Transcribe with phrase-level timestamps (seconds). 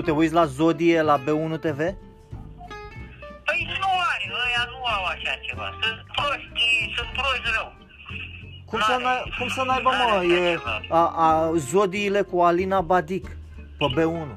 [0.00, 1.76] Tu te uiți la Zodie la B1 TV?
[3.46, 5.66] Păi nu are, ăia nu au așa ceva.
[5.82, 7.68] Sunt proști, sunt proști rău.
[8.64, 10.80] Cum să, N-are- n- cum să n-aibă, n-are mă, așa e ceva.
[10.88, 13.26] a, a, Zodiile cu Alina Badic
[13.78, 14.28] pe B1.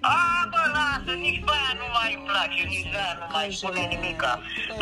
[0.00, 3.46] A, bă, lasă, nici pe aia nu mai îmi place, nici pe aia nu mai
[3.58, 4.32] spune nimica.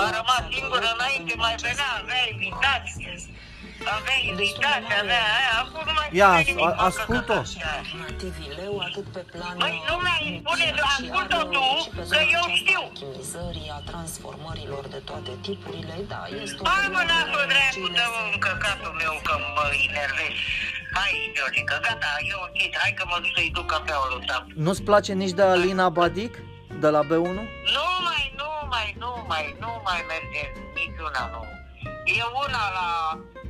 [0.02, 2.92] A rămas singură înainte, mai venea, avea invitați.
[3.96, 6.64] Avea invitați, avea aia, acum nu mai Ia, spune as- nimic.
[6.68, 7.38] a- ascult-o.
[7.42, 11.66] Alternativile, atât pe plan Băi, nu mi-ai spune, ascultă tu,
[12.12, 12.80] că eu știu.
[12.90, 17.72] Optimizării, a transformărilor de toate tipurile, da, este o Hai mă, perioadă lasă-o în dracu
[17.74, 20.38] cine de se- în căcatul meu că mă enervezi.
[20.98, 24.44] Hai, Georgica, gata, eu închid, hai că mă duc să-i duc cafeaua lui Tap.
[24.64, 26.34] Nu-ți place nici de Alina Badic?
[26.82, 27.38] De la B1?
[27.76, 30.42] Nu mai, nu mai, nu mai, nu mai merge
[30.78, 31.42] niciuna, nu.
[32.18, 32.88] E una la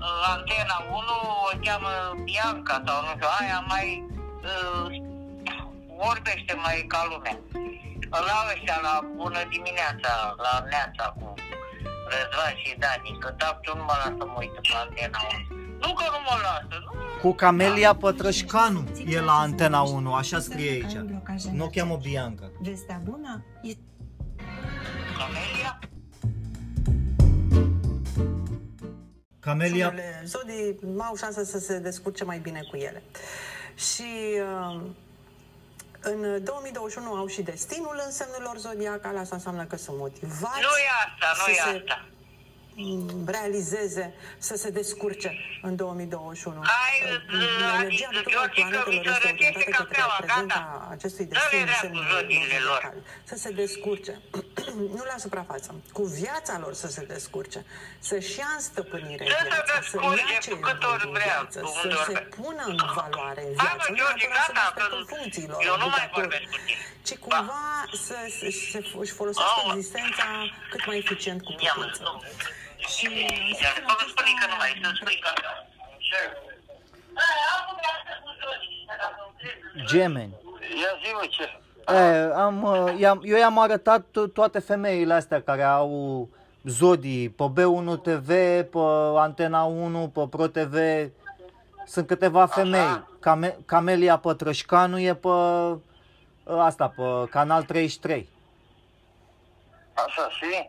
[0.06, 1.04] uh, Antena 1,
[1.46, 1.92] o cheamă
[2.26, 3.86] Bianca sau nu știu, aia mai
[4.50, 4.84] uh,
[6.02, 7.36] vorbește mai ca lumea.
[8.28, 10.12] La ăștia, la bună dimineața,
[10.44, 11.34] la Neața cu
[12.12, 15.18] Răzvan și Dani, că Tapciu nu mă lasă să mă uit pe Antena
[15.50, 15.60] 1.
[15.82, 16.90] Nu că nu mă lasă, nu.
[17.20, 20.96] Cu Camelia Pătrășcanu e la Antena 1, așa scrie aici.
[21.52, 22.50] Nu o cheamă Bianca.
[22.60, 23.72] Vestea bună e
[25.18, 25.78] Camelia?
[29.40, 29.88] Camelia...
[29.88, 33.02] Unele zodii au șansa să se descurce mai bine cu ele.
[33.74, 34.40] Și
[34.72, 34.80] uh,
[36.00, 40.90] în 2021 au și destinul în semnelor zodiacale, asta înseamnă că sunt motivați Nu e
[41.06, 42.04] asta, nu să e se asta.
[42.74, 45.30] Mm, realizeze, să se descurce
[45.62, 46.60] în 2021.
[46.62, 50.16] Hai, Uh, uh, Energia adică, tuturor Georgica, planetelor mi se este răcește orientată către cafeaua,
[50.20, 50.88] prezența gata.
[50.96, 52.80] acestui Dă-le destin în dracu semnele zodiile lor.
[52.82, 53.00] zodiacale.
[53.30, 54.12] Să se descurce,
[54.96, 57.60] nu la suprafață, cu viața lor să se descurce,
[58.08, 61.04] să-și ia în stăpânire Să se viața, să descurce ia ce cu cât e ori
[61.08, 62.28] în vrea, viață, cu să unde ori se vrea.
[62.36, 65.58] pună în valoare în Hai, viață, mă, nu George, neapărat să gata, respectă că funcțiilor
[65.70, 66.82] eu nu mai obligatorii, vorbesc cu tine.
[67.08, 67.62] ci cumva
[68.06, 69.68] să, să, să își folosească Au.
[69.70, 70.26] existența
[70.72, 72.04] cât mai eficient cu Ia mă, putință.
[72.82, 72.88] Nu.
[72.88, 73.06] Și
[73.62, 75.30] Ia, Să vă spune că nu mai, să spui că...
[79.86, 80.34] Gemeni.
[80.60, 81.60] Ia zi mă ce?
[81.94, 86.28] E, am, uh, i-am, eu i-am arătat to- toate femeile astea care au
[86.64, 88.26] zodii pe B1 TV,
[88.70, 88.78] pe
[89.16, 90.76] Antena 1, pe Pro TV.
[91.86, 93.04] Sunt câteva femei.
[93.20, 95.76] Came, Camelia Pătrășcanu e pe uh,
[96.44, 98.28] asta, pe Canal 33.
[99.94, 100.68] Așa, și?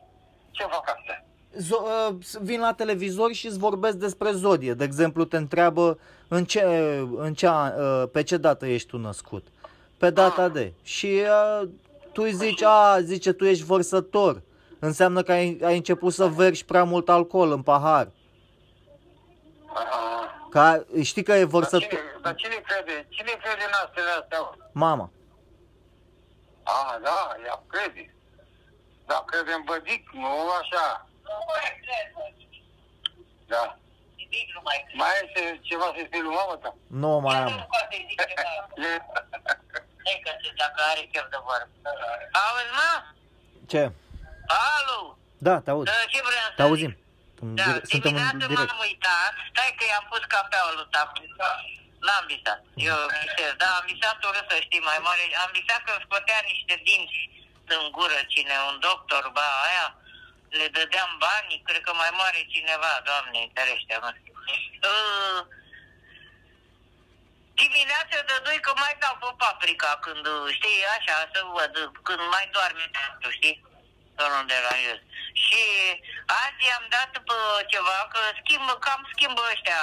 [0.52, 1.24] Ce fac asta?
[1.58, 4.74] Zo- uh, vin la televizor și îți vorbesc despre zodie.
[4.74, 6.64] De exemplu, te întreabă în ce,
[7.16, 9.48] în ce, an- uh, pe ce dată ești tu născut.
[9.98, 10.74] Pe data de.
[10.84, 11.22] Și
[11.62, 11.68] uh,
[12.14, 14.42] tu îi zici, a, zice, tu ești vărsător.
[14.80, 18.08] Înseamnă că ai, ai început să vergi prea mult alcool în pahar.
[19.74, 20.48] Aha.
[20.50, 21.82] Ca, știi că e Dar vărsător.
[21.88, 23.06] cine, dar cine crede?
[23.10, 24.58] Cine crede în astfel astea?
[24.72, 25.10] Mama.
[26.64, 28.14] Ah, da, ea crede.
[29.08, 30.28] Da, crede în bădic, nu
[30.62, 31.08] așa.
[31.32, 32.06] Nu mai cred,
[33.52, 33.64] Da.
[34.20, 34.98] Nimic nu mai cred.
[35.02, 36.72] Mai este ceva să spui lui mama ta?
[37.02, 37.52] Nu mai am.
[40.06, 41.68] Hai că se dacă are chef de vorbă.
[42.44, 42.92] Auzi, mă?
[43.72, 43.82] Ce?
[44.76, 45.00] Alo?
[45.48, 45.88] Da, te aud.
[45.88, 46.92] Uh, Ce vreau să Te auzim.
[47.44, 48.72] În Da, dire- Suntem în dimineața direct.
[48.72, 51.20] m-am uitat, stai că i-am pus cafeaua lui Tapu.
[52.08, 52.60] N-am visat,
[52.90, 56.40] eu visez, da, am visat urât să știi mai mare, am visat că îmi scotea
[56.52, 57.20] niște dinți
[57.76, 59.86] în gură cine, un doctor, ba, aia,
[60.58, 64.10] le dădeam bani, cred că mai mare cineva, doamne, ferește, mă.
[64.90, 65.40] Uh,
[67.62, 70.26] dimineața dădui că mai dau pe paprika când,
[70.58, 71.74] știi, așa, să văd,
[72.08, 72.86] când mai doarme,
[73.22, 73.58] tu știi,
[74.18, 75.00] să nu deranjez.
[75.46, 75.64] Și
[76.42, 77.38] azi i-am dat pe
[77.72, 79.82] ceva, că schimbă, cam schimbă ăștia,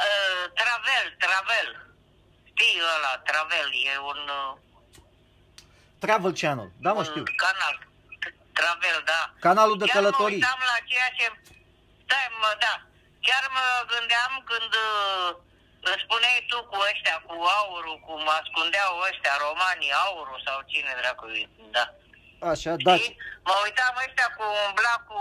[0.00, 1.68] uh, Travel, Travel.
[2.50, 4.52] Știi ăla, Travel, e un, uh,
[5.98, 6.70] Travel Channel.
[6.84, 7.24] Da, mă un știu.
[7.44, 7.76] canal.
[8.58, 9.22] Travel, da.
[9.46, 10.40] Canalul de Chiar călătorii.
[10.40, 11.24] mă uitam la ceea ce...
[12.04, 12.74] Stai, mă, da.
[13.26, 15.28] Chiar mă gândeam când uh,
[15.88, 21.26] îmi spuneai tu cu ăștia, cu aurul, cum ascundeau ăștia, romanii, aurul sau cine dracu
[21.76, 21.84] da.
[22.50, 22.94] Așa, da.
[22.96, 23.16] Știi?
[23.48, 25.18] Mă uitam ăștia cu umbla cu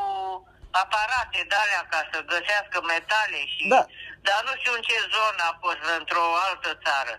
[0.81, 3.63] aparate de alea ca să găsească metale și...
[3.73, 3.81] Da.
[4.27, 7.13] Dar nu știu în ce zonă a fost, într-o altă țară.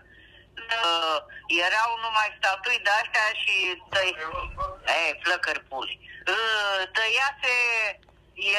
[0.57, 1.19] Uh,
[1.65, 3.55] erau numai statui de astea și
[3.93, 4.11] tăi...
[4.97, 5.95] E, flăcări puli.
[6.33, 7.55] Uh, tăiase...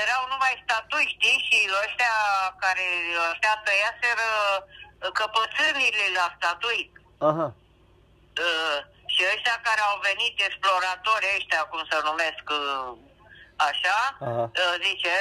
[0.02, 1.38] Erau numai statui, știi?
[1.48, 2.16] Și ăștia
[2.62, 2.86] care...
[3.30, 4.28] Ăștia tăiaseră
[5.18, 6.82] căpățânile la statui.
[7.30, 7.46] Aha.
[8.44, 8.78] Uh,
[9.12, 12.88] și ăștia care au venit, exploratori ăștia, cum se numesc, uh,
[13.70, 13.98] așa,
[14.28, 14.44] Aha.
[14.62, 15.12] uh, zice,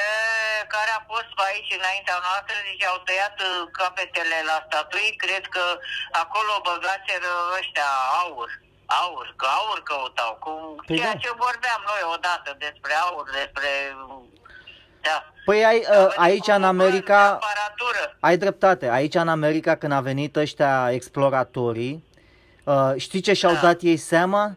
[0.62, 5.10] "E, care a fost pe aici înaintea noastră, zice, au tăiat uh, capetele la statui,
[5.24, 5.66] cred că
[6.24, 7.90] acolo băgaseră ăștia
[8.24, 8.50] aur.
[9.04, 10.32] Aur, că aur căutau.
[10.44, 11.22] Cum Păi ceea da.
[11.24, 13.70] ce vorbeam noi odată despre aur, despre...
[15.08, 15.18] Da.
[15.46, 18.18] Păi ai, A uh, venit aici cu în un America, vânt de Aparatură.
[18.20, 22.04] ai dreptate, aici în America când a venit ăștia exploratorii,
[22.64, 23.60] uh, știi ce și-au Da.
[23.60, 24.56] dat ei seama?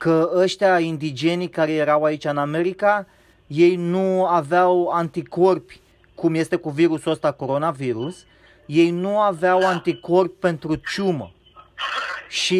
[0.00, 3.06] Că ăștia indigenii care erau aici în America,
[3.46, 5.80] ei nu aveau anticorpi,
[6.14, 8.24] cum este cu virusul ăsta coronavirus,
[8.66, 9.68] ei nu aveau Da.
[9.68, 11.32] anticorpi pentru ciumă.
[12.28, 12.58] Și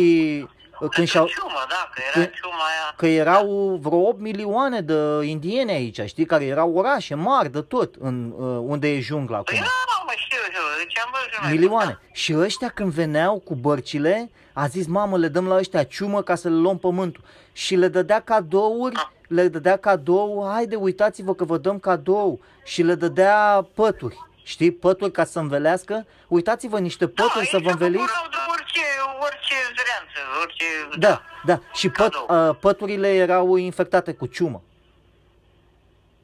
[0.80, 2.94] uh, când și-au, Ciumă, da, că era Când- ciuma aia.
[2.96, 4.94] că erau vreo 8 milioane de
[5.24, 9.56] indieni aici, știi, care erau orașe mari de tot, în, uh, unde e jungla Păi
[9.56, 9.68] acum.
[9.68, 11.52] da, mă, știu, știu, ce am văzut noi.
[11.58, 11.98] Milioane.
[12.12, 16.34] Și ăștia când veneau cu bărcile, a zis, mamă, le dăm la ăștia ciumă ca
[16.34, 17.24] să le luăm pământul.
[17.52, 22.40] Și le dădea cadouri, le dădea cadou, haide, uitați-vă că vă dăm cadou.
[22.64, 26.06] Și le dădea pături, știi, pături ca să învelească.
[26.28, 28.04] Uitați-vă niște pături să vă înveliți.
[28.04, 28.86] Da, de orice,
[29.20, 30.98] orice zreanță, orice...
[30.98, 31.60] Da, da.
[31.72, 32.48] Și păt, Cadou.
[32.48, 34.62] uh, păturile erau infectate cu ciumă.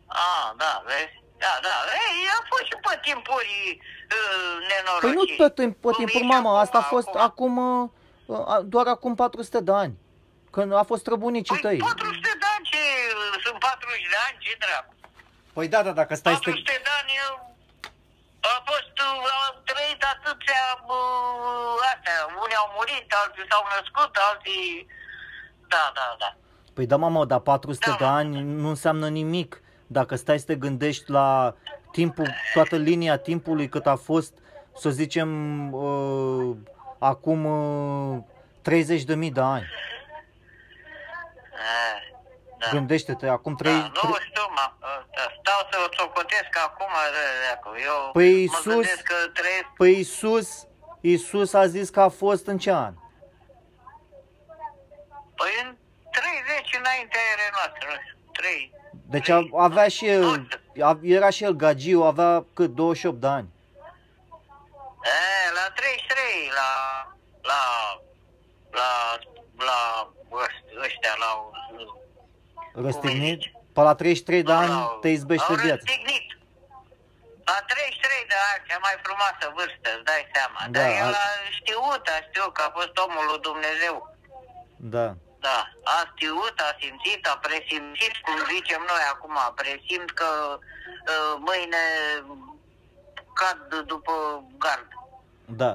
[0.07, 1.23] Ah, da, vezi?
[1.39, 1.75] Da, da.
[2.03, 3.81] Ei, a fost și pe timpuri
[4.17, 5.15] uh, nenorociri.
[5.15, 7.83] Păi nu pe timp, pe Cum timpul, e mamă, acum, asta a fost acum, uh,
[7.83, 7.91] uh,
[8.65, 9.95] doar acum 400 de ani.
[10.51, 11.79] Când a fost străbunicii Păi tăi.
[11.79, 12.83] 400 de ani, ce,
[13.45, 14.93] sunt 40 de ani, ce dracu?
[15.57, 16.51] Păi da, da, dacă stai să te...
[16.51, 17.35] 400 de ani eu,
[18.55, 20.65] a fost, uh, au trăit atâția,
[20.95, 24.87] uh, astea, unii au murit, alții s-au născut, alții...
[25.73, 26.31] Da, da, da.
[26.75, 28.11] Păi da, mamă, dar 400 Da, de mă.
[28.11, 29.51] ani nu înseamnă nimic.
[29.87, 31.55] Dacă stai să te gândești la
[31.93, 34.33] timpul, toată linia timpului cât a fost,
[34.77, 35.29] să zicem,
[35.73, 36.57] uh,
[37.07, 37.45] acum
[38.17, 38.23] uh,
[38.63, 39.65] 30 de mii de ani.
[41.53, 42.05] Eh,
[42.59, 42.67] Da.
[42.73, 43.73] Gândește-te, acum 3...
[43.73, 43.91] Da, nu
[44.27, 44.73] știu, mă,
[45.41, 46.87] stau să o socotesc acum,
[47.43, 47.69] dracu.
[47.85, 50.67] eu Păi mă Iisus- gândesc că trăiesc Păi Iisus,
[51.01, 52.95] Iisus a zis că a fost în ce an?
[55.37, 55.77] Păi în
[56.11, 58.73] 30 înaintea erei noastre, nu știu, 3.
[59.09, 60.49] Deci a, avea și el,
[60.83, 63.49] a, era și el gagiu, avea cât, 28 de ani.
[65.03, 65.66] E, la
[66.27, 66.71] 33, la,
[67.51, 67.63] la,
[68.81, 68.91] la,
[69.69, 69.79] la
[70.45, 71.31] ăștia, ăștia la,
[72.85, 73.41] Răstignit?
[73.75, 75.75] Pe la 33 de ani la- te izbește au viața.
[75.85, 76.27] răstignit.
[77.51, 80.61] La 33 de ani, cea mai frumoasă vârstă, îți dai seama.
[80.71, 83.97] Da, Dar el a- a știut, a știut că a fost omul lui Dumnezeu.
[84.95, 85.07] Da.
[85.47, 85.59] Da,
[85.97, 90.29] a știut, a simțit, a presimțit, cum zicem noi acum, presimt că
[90.59, 91.83] uh, mâine
[93.41, 93.61] cad
[93.93, 94.13] după
[94.65, 94.89] gard.
[95.61, 95.73] Da.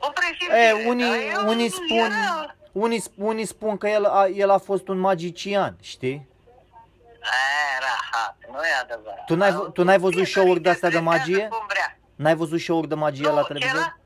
[0.00, 0.58] Uh, o presimțire.
[0.60, 2.54] E, dar unii, eu unii spun, Era...
[2.72, 6.28] unii, sp- unii spun că el a, el a fost un magician, știi?
[7.76, 9.24] Era hat, nu e adevărat.
[9.24, 11.48] Tu n-ai v- tu n-ai văzut Fiecare show-uri de-astea de interpretează magie?
[11.56, 11.88] Cum vrea.
[12.22, 13.76] N-ai văzut show-uri de magie Nu, la ce televizor?
[13.80, 13.98] era?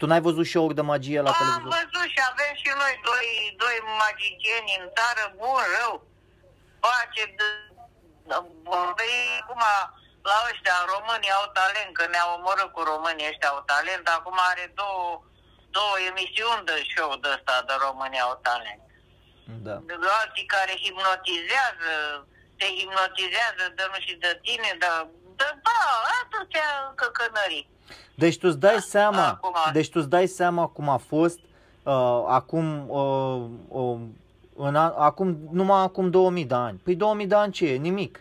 [0.00, 1.70] Tu n-ai văzut show-uri de magie la Am televizor?
[1.78, 3.26] văzut și avem și noi doi,
[3.62, 5.92] doi magicieni în țară, bun, rău.
[6.86, 7.46] Face de...
[8.72, 9.62] Vorbei acum
[10.30, 14.64] la ăștia, românii au talent, că ne-au omorât cu românii ăștia au talent, acum are
[14.80, 15.06] două,
[15.76, 18.84] două emisiuni de show de ăsta de românii au talent.
[19.66, 19.76] Da.
[19.86, 21.92] De alții care hipnotizează,
[22.58, 24.98] te hipnotizează, dă nu și de tine, dar
[25.40, 25.80] da, da,
[26.20, 26.68] atâția
[27.00, 27.64] căcănării.
[28.14, 31.38] Deci tu îți dai seama, acum- deci tu îți dai seama cum a fost
[31.82, 33.98] uh, acum uh, uh,
[34.56, 36.80] în a, acum numai acum 2000 de ani.
[36.84, 37.76] Păi 2000 de ani ce e?
[37.76, 38.20] Nimic.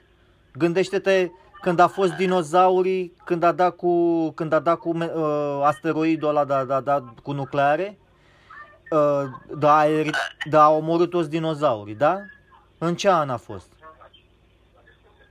[0.53, 1.29] Gândește-te
[1.61, 6.43] când a fost dinozaurii, când a dat cu când a dat cu uh, asteroidul ăla
[6.43, 7.97] da, da, da, cu nucleare,
[8.89, 9.23] uh,
[9.57, 12.19] da, a, eri- da, a omorât toți dinozaurii, da?
[12.77, 13.67] În ce an a fost?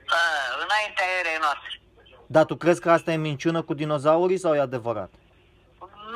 [0.07, 0.21] A,
[0.65, 1.81] înaintea erei noastre.
[2.27, 5.11] Dar tu crezi că asta e minciună cu dinozaurii sau e adevărat?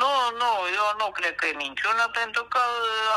[0.02, 2.60] Nu, nu, eu nu cred că e minciună, pentru că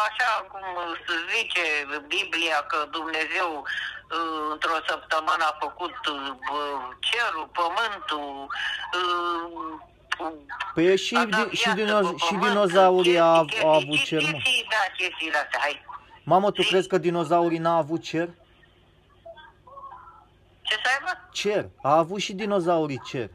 [0.08, 0.62] așa cum
[1.06, 1.64] se zice
[2.08, 3.95] Biblia că Dumnezeu uh,
[4.52, 6.32] într-o săptămână a făcut uh,
[7.00, 8.48] cerul, pământul,
[9.00, 9.80] uh,
[10.74, 13.64] Păi e și, a dat di- și, viață dino- pe și pământ, dinozaurii a, chestii,
[13.64, 14.32] au avut chestii, cer, mă.
[14.32, 15.86] chestii, Da, chestiile astea, hai.
[16.24, 16.68] Mamă, tu Zi.
[16.68, 18.30] crezi că dinozaurii n-au avut cer?
[20.62, 21.28] Ce să aibă?
[21.32, 21.66] Cer.
[21.82, 23.30] A avut și dinozaurii cer.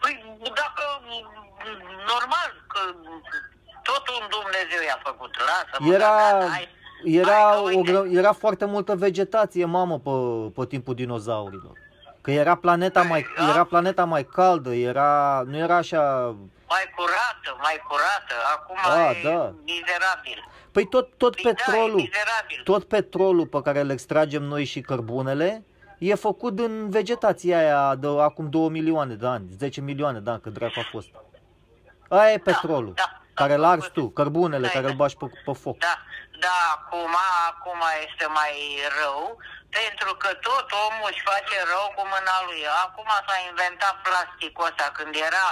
[0.00, 0.82] Păi, dacă,
[2.12, 2.80] normal, că
[3.82, 6.68] tot un Dumnezeu i-a făcut, lasă Era, hai, era, hai
[7.22, 10.10] că o, uite, gră- era foarte multă vegetație, mamă, pe,
[10.60, 11.72] pe timpul dinozaurilor.
[12.20, 13.48] Că era planeta mai, Da.
[13.48, 16.00] era planeta mai caldă, era, nu era așa...
[16.68, 19.52] mai curată, mai curată, acum A, e da.
[19.64, 20.44] mizerabil.
[20.72, 22.60] Păi tot, tot Păi da, e petrolul, mizerabil.
[22.64, 25.64] tot petrolul pe care îl extragem noi și cărbunele,
[25.98, 30.40] e făcut din vegetația aia de acum 2 milioane de ani, 10 milioane de ani,
[30.40, 31.08] cât dracu a fost.
[32.08, 32.92] Aia e petrolul.
[32.94, 34.90] Da, care îl arzi tu, cărbunele Da, care da.
[34.90, 35.78] îl bagi pe, pe foc.
[35.78, 35.86] Da,
[36.44, 37.14] da, acum,
[37.48, 38.54] acum este mai
[39.00, 39.38] rău,
[39.78, 42.62] pentru că tot omul își face rău cu mâna lui.
[42.84, 45.48] Acum s-a inventat plasticul ăsta, când era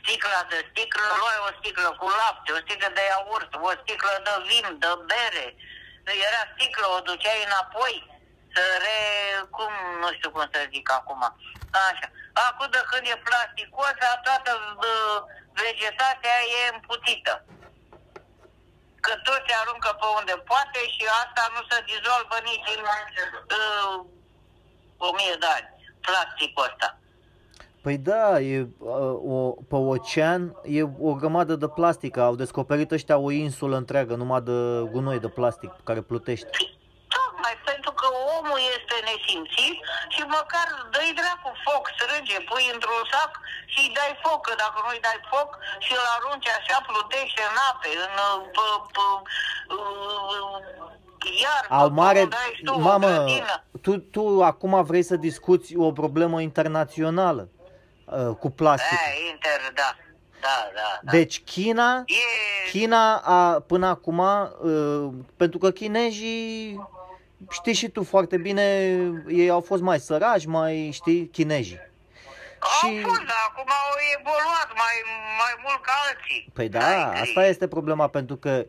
[0.00, 4.34] sticla de sticlă, luai o sticlă cu lapte, o sticlă de iaurt, o sticlă de
[4.48, 5.46] vin, de bere.
[6.28, 7.96] Era sticlă, o duceai înapoi
[8.54, 8.96] să re...
[9.56, 11.22] cum, nu știu cum să zic acum.
[11.88, 12.08] Așa.
[12.46, 14.50] Acum de când e plasticul ăsta, toată
[14.90, 15.18] uh,
[15.60, 17.34] vegetația e împutită
[19.04, 23.96] că tot se aruncă pe unde poate și asta nu se dizolvă nici în uh,
[25.06, 25.68] o mie de ani,
[26.06, 26.88] plasticul ăsta.
[27.82, 29.38] Păi da, e, uh, o,
[29.70, 30.42] pe ocean
[30.78, 32.16] e o grămadă de plastic.
[32.16, 34.58] Au descoperit ăștia o insulă întreagă numai de
[34.92, 36.48] gunoi de plastic care plutește.
[37.16, 39.76] Tocmai pentru că omul este nesimțit
[40.14, 43.32] și măcar dă-i dracu foc, strânge, pui într-un sac
[43.72, 45.50] și îi dai foc, că dacă nu-i dai foc
[45.84, 48.58] și îl arunci așa, plutește în ape, în uh, p,
[48.94, 48.96] p,
[49.76, 50.56] uh,
[51.42, 52.22] iarbă, Au mare...
[52.22, 53.64] unde ai tu, o Mamă, grădină.
[53.84, 57.48] tu, tu acum vrei să discuți o problemă internațională
[58.04, 58.98] uh, cu plastic.
[58.98, 59.96] Da, inter, da,
[60.40, 61.00] da, da.
[61.02, 61.10] da.
[61.10, 62.14] Deci China, E...
[62.70, 66.88] China a, până acum, uh, pentru că chinezii,
[67.50, 68.62] știi și tu foarte bine,
[69.28, 71.78] ei au fost mai săraci, mai, știi, chinezii.
[72.80, 72.86] Și...
[72.86, 74.96] Și- Au fost, dar acum au evoluat mai,
[75.38, 76.50] mai mult ca alții.
[76.52, 78.66] Păi da, Ai asta este problema, pentru că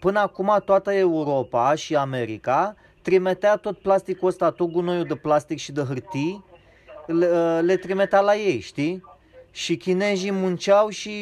[0.00, 5.72] până acum toată Europa și America trimitea tot plasticul ăsta, tot gunoiul de plastic și
[5.72, 6.44] de hârtii,
[7.06, 9.02] le, uh, le trimitea la ei, știi?
[9.50, 11.14] Și chinezii munceau și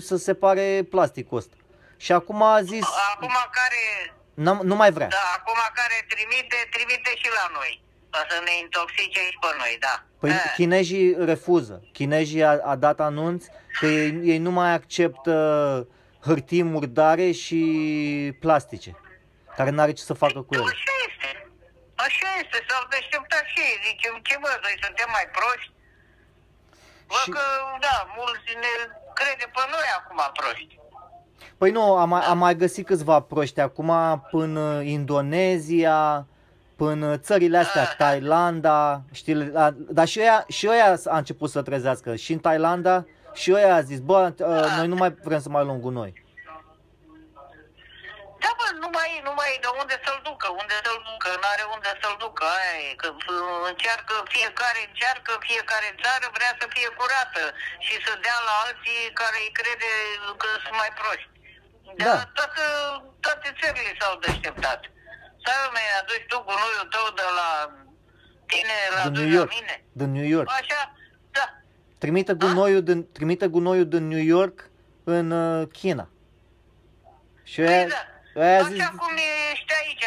[0.00, 1.54] să separe plasticul ăsta.
[1.96, 5.06] Și acum a zis, Acum care, "N-am- nu mai vrea.
[5.08, 7.72] da, acum care trimite, trimite și la noi.
[8.10, 9.94] Ca să ne intoxice și pe noi, da.
[10.20, 11.74] Păi Eh, chinezii refuză.
[11.92, 13.44] Chinezii a, a dat anunț
[13.78, 15.34] că ei, ei nu mai acceptă
[16.26, 17.60] hârtii murdare și
[18.40, 18.90] plastice,
[19.56, 20.62] care n-are ce să facă cu ele.
[20.76, 21.28] Așa este.
[22.06, 23.76] Așa este, s-au deșteptat și ei.
[23.86, 25.70] Zicem, ce bă, noi suntem mai proști?
[27.10, 27.42] Bă, Și- că,
[27.86, 28.72] da, mulți ne
[29.18, 30.74] crede pe noi acum proști.
[31.58, 33.90] Păi nu, am, mai- am mai găsit câțiva proști acum
[34.30, 36.26] până Indonezia,
[36.76, 37.94] până țările astea, Ah.
[37.98, 42.10] Thailanda, știi, la- dar și ăia, și ăia a început să trezească.
[42.24, 43.04] Și în Thailanda,
[43.40, 44.20] și ăia a zis, bă,
[44.52, 46.12] uh, noi nu mai vrem să mai luăm gunoi.
[48.42, 51.28] Da, bă, nu mai e, nu mai e de unde să-l ducă, unde să-l ducă,
[51.42, 56.64] n-are unde să-l ducă, aia e, că uh, încearcă, fiecare încearcă, fiecare țară vrea să
[56.74, 57.42] fie curată
[57.86, 59.90] și să dea la alții care îi crede
[60.42, 61.28] că sunt mai proști.
[61.96, 62.04] Da.
[62.04, 62.60] Dar toate,
[63.20, 64.80] toate țările s-au deșteptat.
[65.44, 67.48] Să mai aduci tu gunoiul tău de la
[68.46, 69.50] tine, la Din aduci New York.
[69.50, 69.84] la mine.
[69.92, 70.48] Din New York.
[70.60, 70.80] Așa,
[71.30, 71.46] da.
[71.98, 74.70] Trimite gunoiul din, trimite gunoiul din New York
[75.04, 76.08] în uh, China.
[77.50, 78.02] Și ăia, Păi da.
[78.44, 79.14] ăia a zis, Așa cum
[79.52, 80.06] ești aici,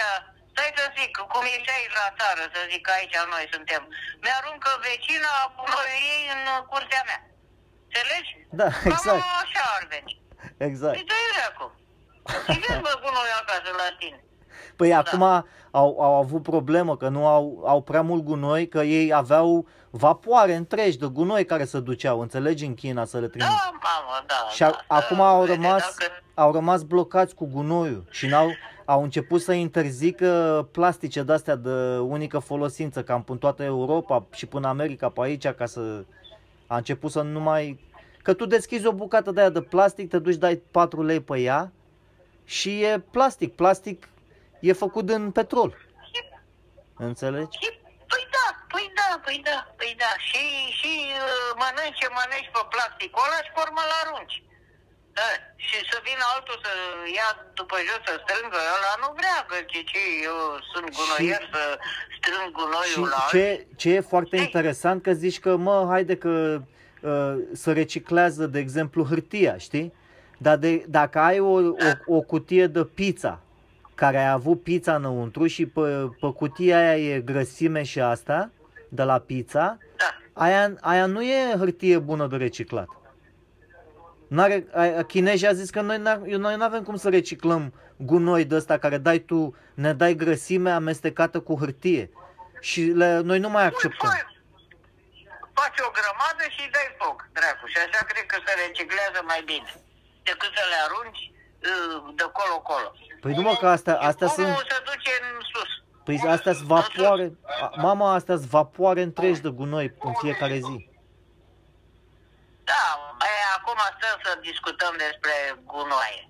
[0.52, 3.82] stai să zic, cum ești aici la țară, să zic că aici noi suntem.
[4.24, 5.32] Mi-aruncă vecina
[5.76, 7.20] noi ei în curtea mea.
[7.86, 8.32] Înțelegi?
[8.60, 9.24] Da, Cam exact.
[9.44, 10.12] așa ar veni.
[10.70, 10.96] exact.
[10.98, 11.66] Îți dai dracu.
[12.54, 14.24] Și vezi mă gunoi acasă la tine.
[14.76, 14.98] Păi Da.
[14.98, 19.68] acum au, au avut problemă că nu au, au prea mult gunoi, că ei aveau
[19.90, 23.50] vapoare întregi de gunoi care se duceau, înțelegi, în China să le trimită.
[23.50, 24.50] Da, mamă, da.
[24.50, 26.12] Și a, da, acum da, au vede, rămas, Dacă...
[26.34, 28.50] au rămas blocați cu gunoiul și n-au,
[28.86, 34.68] au început să interzică plastice de-astea de unică folosință, cam în toată Europa și până
[34.68, 36.04] America pe aici, ca să...
[36.68, 37.88] A început să nu mai...
[38.22, 41.40] Că tu deschizi o bucată de aia de plastic, te duci, dai 4 lei pe
[41.40, 41.72] ea
[42.56, 43.50] și e plastic.
[43.62, 43.98] Plastic
[44.70, 45.72] e făcut din petrol.
[47.10, 47.58] Înțelegi?
[47.62, 47.70] Și,
[48.12, 50.12] Păi da, păi da, păi da, păi da.
[50.28, 50.44] Și,
[50.80, 50.94] și
[51.26, 54.36] uh, mănânci ce mănânci pe plasticul ăla și pe urmă îl arunci.
[55.18, 55.28] Da.
[55.66, 56.72] Și să vină altul să
[57.18, 57.30] ia
[57.60, 60.38] după jos să strângă, ăla nu vrea, că ce, ce eu
[60.72, 61.62] sunt gunoier să
[62.18, 63.40] strâng Și gunoiul la alții.
[63.40, 64.44] ce, ce e foarte Ei.
[64.48, 66.34] interesant că zici că, mă, haide că
[67.10, 69.88] uh, să reciclează, de exemplu, hârtia, știi?
[70.42, 71.74] Dar de, dacă ai o, o,
[72.06, 73.40] o cutie de pizza
[73.96, 78.50] care a avut pizza înăuntru și pe, pe cutia aia e grăsime și asta,
[78.90, 80.18] de la pizza, Da.
[80.34, 82.88] aia, aia nu e hârtie bună de reciclat.
[84.28, 88.46] N-are, a, chinezii a zis că noi, n noi nu avem cum să reciclăm gunoi
[88.46, 92.10] de ăsta care dai tu, ne dai grăsime amestecată cu hârtie.
[92.60, 94.10] Și le, noi nu mai acceptăm.
[94.10, 94.42] Faci,
[95.54, 97.66] faci o grămadă și îi dai foc, dracu.
[97.68, 99.72] Și așa cred că se reciclează mai bine
[100.32, 102.90] decât să le arunci uh, de colo-colo.
[103.22, 105.72] Păi nu mă că astea, astea Cum sunt, se duce în sus?
[106.06, 107.26] păi astea sunt vapoare,
[107.62, 110.88] a- mama, astea sunt vapoare întregi de gunoi în fiecare zi.
[112.64, 112.84] Da,
[113.26, 115.32] aia, acum acum stăm să discutăm despre
[115.66, 116.22] gunoaie.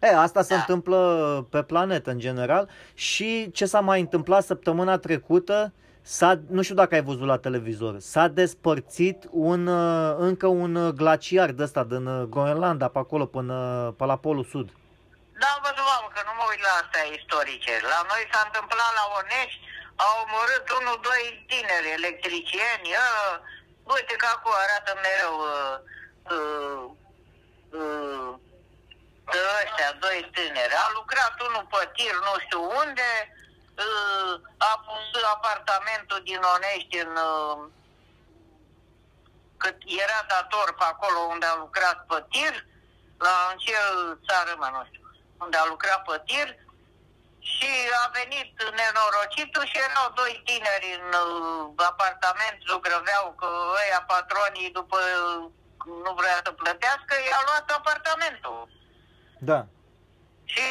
[0.00, 0.60] E, asta se Da.
[0.60, 1.00] întâmplă
[1.50, 5.72] pe planetă în general și ce s-a mai întâmplat săptămâna trecută,
[6.14, 9.18] s-a, nu știu dacă ai văzut la televizor, s-a despărțit
[9.50, 13.54] un, uh, încă un uh, glaciar de ăsta din uh, Groenlanda, pe acolo, până
[13.98, 14.68] pe la Polul Sud.
[15.40, 17.72] Da, am văzut, mamă, că nu mă uit la astea istorice.
[17.92, 19.64] La noi s-a întâmplat la Onești,
[20.04, 22.88] au omorât unul, doi tineri electricieni.
[23.06, 23.08] A,
[23.94, 25.74] uite că acum arată mereu uh,
[26.34, 26.82] uh,
[27.78, 28.30] uh,
[29.60, 30.74] ăștia, doi tineri.
[30.84, 33.35] A lucrat unul pe tir, nu știu unde, uh,
[34.56, 37.12] a pus apartamentul din Onești în...
[37.16, 37.64] Uh,
[39.56, 42.54] cât era dator pe acolo unde a lucrat pe tir,
[43.18, 43.76] la în ce
[44.26, 45.04] țară, mă, nu știu,
[45.44, 46.48] unde a lucrat pe tir,
[47.54, 53.48] și a venit nenorocitul și erau doi tineri în uh, apartament, zugrăveau că
[53.80, 54.98] ăia patronii după
[56.04, 58.68] nu vrea să plătească, i-a luat apartamentul.
[59.50, 59.66] Da.
[60.44, 60.66] Și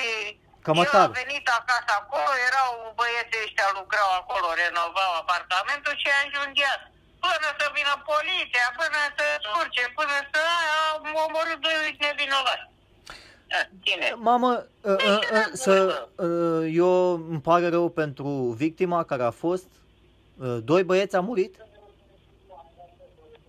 [0.67, 1.07] Cămătar.
[1.09, 2.69] el a venit acasă acolo, erau
[2.99, 6.81] băieții ăștia lucrau acolo, renovau apartamentul și a înjunghiat.
[7.25, 12.65] Până să vină poliția, până să surce, până să aia, au omorât doi nevinovați.
[13.57, 14.07] Eh, Cine?
[14.29, 15.73] Mamă, uh, uh, uh, să,
[16.25, 16.91] uh, eu
[17.33, 18.27] îmi pare rău pentru
[18.63, 19.69] victima care a fost.
[20.43, 21.53] Uh, doi băieți au murit?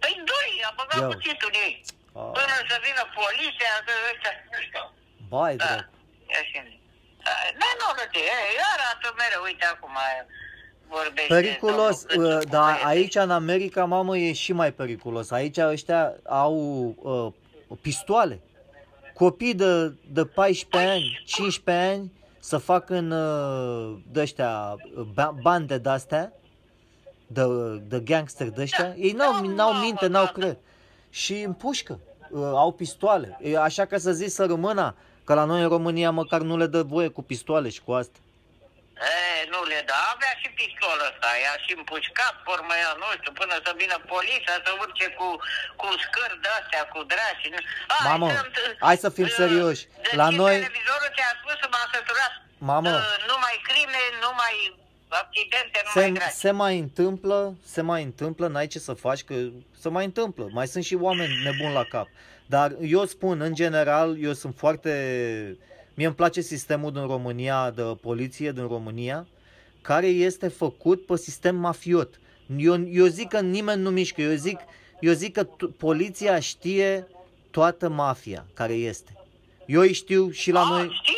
[0.02, 1.06] Păi doi, a băgat Ia.
[1.06, 1.74] cuțitul ei.
[2.20, 2.30] Ah.
[2.38, 4.84] Până să vină poliția, să ăștia, nu știu.
[5.28, 5.88] Bai, Da, drept.
[6.32, 6.58] ia și
[7.26, 9.96] Da, nu, nu, ei, arată mereu, uite acum
[10.88, 11.34] vorbește.
[11.34, 12.86] Periculos, domnul uh, Câțu cu dar băieții.
[12.86, 15.30] aici în America, mamă, e și mai periculos.
[15.30, 16.54] Aici ăștia au
[17.02, 18.40] uh, pistoale.
[19.14, 24.76] Copii de, de 14 ani, 15 ani, să fac în uh, de-ăștia,
[25.14, 26.32] ba- bande de-astea,
[27.26, 27.42] de,
[27.88, 30.30] de gangster de-ăștia, ei n-au, Da, n-au mamă, minte, da, n-au da.
[30.32, 30.56] cred.
[31.10, 31.98] Și împușcă,
[32.30, 33.38] uh, au pistoale.
[33.42, 34.94] E așa că să zici să rămână,
[35.26, 38.18] că la noi în România măcar nu le dă voie cu pistoale și cu asta.
[39.12, 43.32] E, nu le da, avea și pistolul ăsta, i-a și împușcat, formă ea, nu știu,
[43.40, 45.28] până să vină poliția, să urce cu,
[45.80, 47.46] cu scări de-astea, cu draci.
[47.92, 48.54] Hai, Mamă, sunt,
[48.86, 49.82] hai să fim uh, serioși.
[49.86, 52.32] deschid La noi- televizorul ți-a spus să m-am săturat.
[52.70, 52.90] Mamă.
[53.00, 54.54] Uh, nu mai crime, nu mai
[55.22, 56.32] accidente, nu mai se, draci.
[56.44, 57.38] se mai întâmplă,
[57.74, 59.34] se mai întâmplă, n-ai ce să faci, că
[59.82, 60.44] se mai întâmplă.
[60.58, 62.08] Mai sunt și oameni nebuni la cap.
[62.46, 64.90] Dar eu spun, în general, eu sunt foarte...
[65.94, 69.26] Mie îmi place sistemul din România, de poliție din România,
[69.82, 72.20] care este făcut pe sistem mafiot.
[72.56, 74.58] Eu, eu zic că nimeni nu mișcă, eu zic,
[75.00, 77.06] eu zic că t- poliția știe
[77.50, 79.10] toată mafia care este.
[79.66, 80.88] Eu îi știu și la Ah, noi...
[81.02, 81.14] Știe,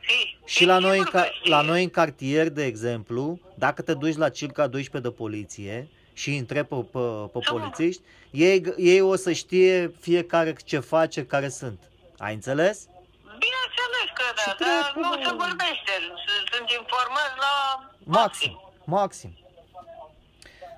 [0.00, 1.50] știi, Și la noi, în sigur că ca, știe.
[1.50, 6.28] la noi în cartier, de exemplu, dacă te duci la circa 12 de poliție și
[6.30, 6.98] îi întrebi pe, pe,
[7.32, 7.52] pe Da.
[7.52, 11.78] polițiști, ei, ei o să știe fiecare ce face, care sunt.
[12.18, 12.86] Ai înțeles?
[13.22, 15.14] Bineînțeles că da, Și dar dracu, nu mă.
[15.24, 15.92] se vorbește.
[16.24, 19.38] S- Sunt informați la Maxim, maxim.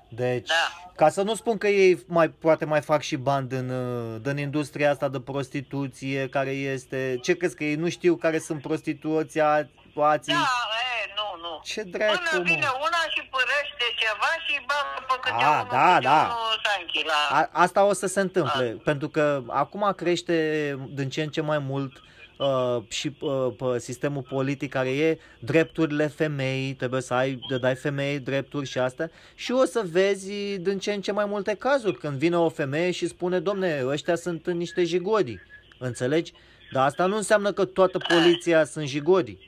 [0.09, 0.91] Deci, Da.
[0.95, 4.37] ca să nu spun că ei mai poate mai fac și bani din, uh, din
[4.37, 7.19] industria asta de prostituție care este...
[7.21, 10.33] Ce crezi că ei nu știu care sunt prostituția, alții?
[10.33, 10.86] Da, e,
[11.17, 11.61] nu, nu.
[11.63, 12.43] Ce dracu, Până mă?
[12.43, 16.21] vine una și părăște ceva și bagă pe câte A, unul, da, câte da.
[16.21, 17.37] unul Sanchi la...
[17.37, 20.35] A, asta o să se întâmple, pentru că acum crește
[20.93, 22.01] din ce în ce mai mult
[22.37, 27.75] uh, și uh, pe sistemul politic care e drepturile femeii, trebuie să ai, de dai
[27.75, 31.97] femeii drepturi și asta și o să vezi din ce în ce mai multe cazuri
[31.97, 35.39] când vine o femeie și spune, domne, ăștia sunt niște jigodi,
[35.79, 36.33] înțelegi?
[36.71, 39.46] Dar asta nu înseamnă că toată poliția sunt jigodi, Pa-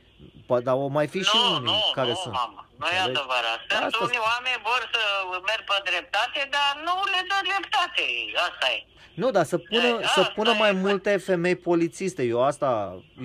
[0.67, 2.33] dar o mai fi și nu, unii nu, care nu, sunt.
[2.33, 3.17] mamă, nu e Înțelegi?
[3.17, 3.59] adevărat.
[3.69, 5.01] Sunt Asta unii oameni vor să
[5.49, 8.03] merg pe dreptate, dar nu le dă dreptate.
[8.47, 8.79] Asta e.
[9.21, 10.79] Nu, dar să pună, E, să asta pună e, mai bă.
[10.79, 12.23] multe femei polițiste.
[12.23, 12.69] Eu asta,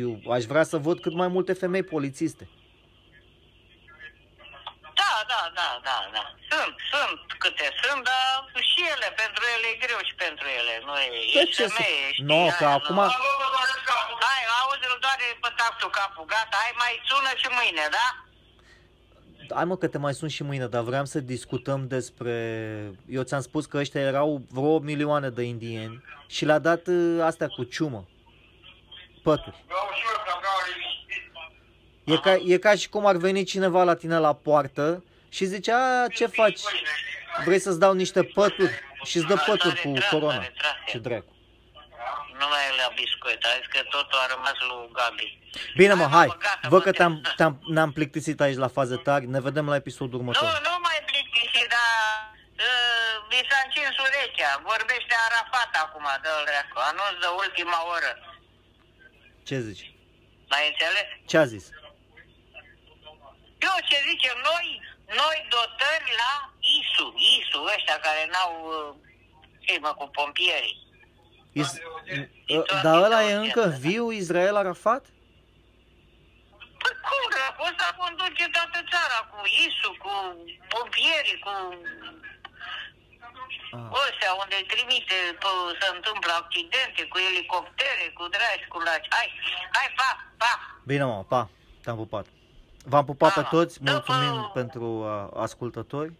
[0.03, 2.49] eu aș vrea să văd cât mai multe femei polițiste.
[5.01, 6.25] Da, da, da, da, da.
[6.51, 10.73] Sunt, sunt câte sunt, dar și ele, pentru ele e greu și pentru ele.
[10.87, 12.77] Nu e, De ești ce să- femeie, știi, Nu, aia, că nu.
[12.79, 13.11] acum-
[14.29, 18.07] Hai, auzi, îl doare pe tactul capul, gata, hai mai sună și mâine, da?
[19.57, 22.35] Hai mă că te mai sun și mâine, dar vreau să discutăm despre...
[23.17, 27.49] Eu ți-am spus că ăștia erau vreo milioane de indieni și le-a dat uh, astea
[27.49, 28.09] cu ciumă.
[29.23, 29.65] Pături.
[32.05, 35.73] E ca, e ca și cum ar veni cineva la tine la poartă și zice,
[35.73, 36.61] a, ce faci?
[37.45, 38.73] Vrei să-ți dau niște pături?
[39.05, 40.45] Și îți dă pături cu corona.
[40.87, 41.33] Ce dracu.
[42.41, 45.27] Nu mai e la biscuit, a zis că totul a rămas lui Gabi.
[45.81, 48.63] Bine mă, Hai, hai, mă, gata, văd mă, că te- te-am, te-am, ne-am plictisit aici
[48.65, 50.49] la fază tari, ne vedem la episodul Nu, următor.
[50.69, 51.93] nu mai plictisi, dar
[52.67, 54.51] uh, mi s-a încins urechea.
[54.71, 56.77] vorbește Arafat acum, dă-l dreacu.
[56.91, 58.13] Anunț de ultima oră.
[59.49, 59.85] Ce zici?
[60.49, 61.07] N-ai înțeles?
[61.31, 61.65] Ce a zis?
[63.69, 64.67] Eu ce zicem, noi,
[65.21, 66.33] noi dotări la
[66.77, 68.95] ISU, ISU, ăștia care n-au uh,
[69.67, 70.77] firmă cu pompierii.
[71.53, 71.79] Is-
[72.49, 75.05] uh, dar ăla e încă viu, Israel Arafat?
[76.83, 80.13] Păi cum, dracu, ăsta conduce toată țara cu ISU, cu
[80.73, 81.51] pompierii, cu
[83.77, 83.81] Ah.
[84.09, 85.49] ăștia unde trimite, pe,
[85.81, 89.07] se întâmplă accidente, cu elicoptere, cu dragi, cu laci.
[89.17, 89.29] Hai,
[89.77, 90.53] hai, pa, pa!
[90.85, 91.49] Bine, mă, pa,
[91.83, 92.27] te-am pupat.
[92.87, 94.51] V-am pupat pe Da, toți, da, mulțumim pa.
[94.55, 96.13] pentru uh, ascultători.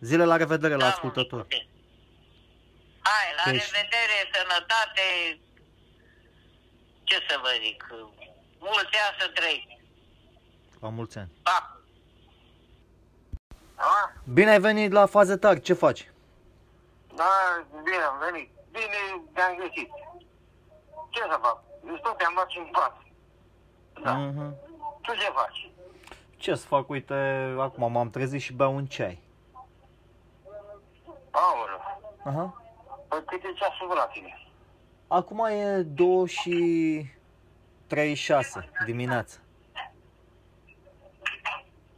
[0.00, 1.46] Zile la revedere la Da, ascultători.
[1.50, 1.56] mă,
[3.02, 5.04] Hai, la Deci- revedere, sănătate,
[7.04, 7.86] ce să vă zic,
[8.58, 9.80] mulți ani să trăiți.
[10.80, 11.30] La mulți ani.
[11.42, 11.80] Pa!
[13.74, 14.12] A?
[14.32, 16.10] Bine ai venit la faze tari, ce faci?
[17.14, 17.30] Da,
[17.84, 18.50] bine am venit.
[18.70, 19.90] Bine te-am găsit.
[21.10, 21.62] Ce să fac?
[21.86, 22.96] Eu tot te-am luat și în pat.
[24.02, 24.12] Da.
[24.12, 24.54] Mhm.
[25.02, 25.70] Tu ce faci?
[26.42, 27.14] Ce să fac, uite,
[27.58, 29.22] acum m-am trezit și beau un ceai.
[31.30, 32.02] Aoleu.
[32.24, 32.62] Aha.
[33.08, 34.46] Păi cât e ceasul la tine?
[35.08, 37.06] Acum e 2 și
[37.86, 39.38] 36 dimineața.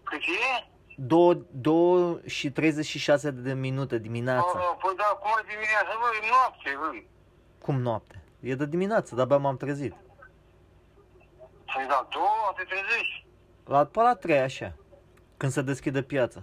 [0.03, 0.67] Cât e?
[0.97, 4.53] 2, 2 și 36 de minute dimineața.
[4.55, 7.09] Oh, păi da, cum e dimineața, băi, noapte, băi.
[7.63, 8.23] Cum noapte?
[8.41, 9.95] E de dimineață, de-abia m-am trezit.
[11.75, 13.24] Păi da, două, te trezești.
[13.67, 14.73] La, pe la 3 așa,
[15.37, 16.43] când se deschide piața.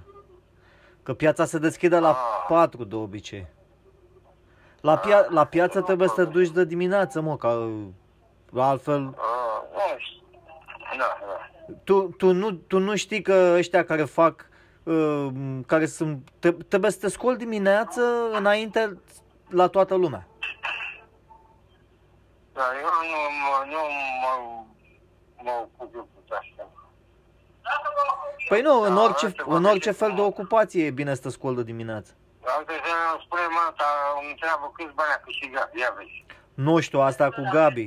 [1.03, 2.45] Că piața se deschide la Ah.
[2.47, 3.47] 4 de obicei.
[4.81, 7.67] La, pia- la piață trebuie să te duci de dimineață, mă, că
[8.55, 8.95] altfel...
[9.17, 10.21] Ah, nu știu.
[10.97, 11.73] Da, da.
[11.84, 14.49] Tu, tu, nu, tu nu știi că ăștia care fac,
[14.84, 15.27] uh,
[15.65, 18.99] care sunt, te, trebuie să te scoli dimineață înainte
[19.49, 20.27] la toată lumea.
[22.53, 23.79] Da, eu nu mă, nu
[24.21, 24.63] mă,
[25.43, 26.20] mă ocup eu cu asta.
[28.51, 30.03] Păi nu, în Da, orice, asta în vă orice zice.
[30.03, 32.11] fel de ocupație e bine să te scoli de dimineață.
[32.55, 33.87] Altă zi îmi spune mata,
[34.19, 36.25] îmi întreabă câți bani a câștigat, ia vezi.
[36.65, 37.85] Nu știu, asta cu Gabi.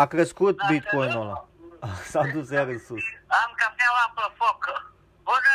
[0.00, 1.38] A crescut bitcoinul ăla.
[2.12, 3.04] S-a dus iar în sus.
[3.42, 4.60] Am cafeaua pe foc.
[5.28, 5.54] Bună,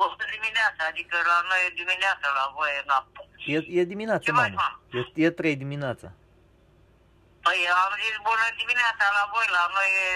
[0.00, 3.20] bună dimineața, adică la noi e dimineața, la voi e noapte.
[3.54, 4.80] E, e dimineața, Ce faci, mamă.
[4.98, 6.08] E, e 3 dimineața.
[7.44, 10.08] Păi am zis bună dimineața la voi, la noi e,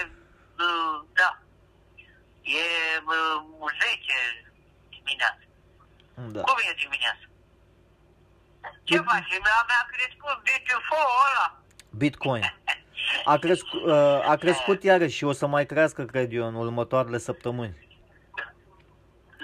[0.64, 1.30] uh, da,
[2.42, 2.64] e
[3.04, 4.52] uh, 10
[4.90, 5.44] dimineața.
[6.14, 6.40] Da.
[6.40, 7.24] Cum e dimineața?
[8.84, 9.28] Ce faci?
[9.44, 11.46] Mi-a, mi-a crescut BTF-ul ăla.
[11.90, 12.42] Bitcoin.
[13.24, 17.18] A, cresc, uh, a crescut iarăși și o să mai crească, cred eu, în următoarele
[17.18, 17.88] săptămâni.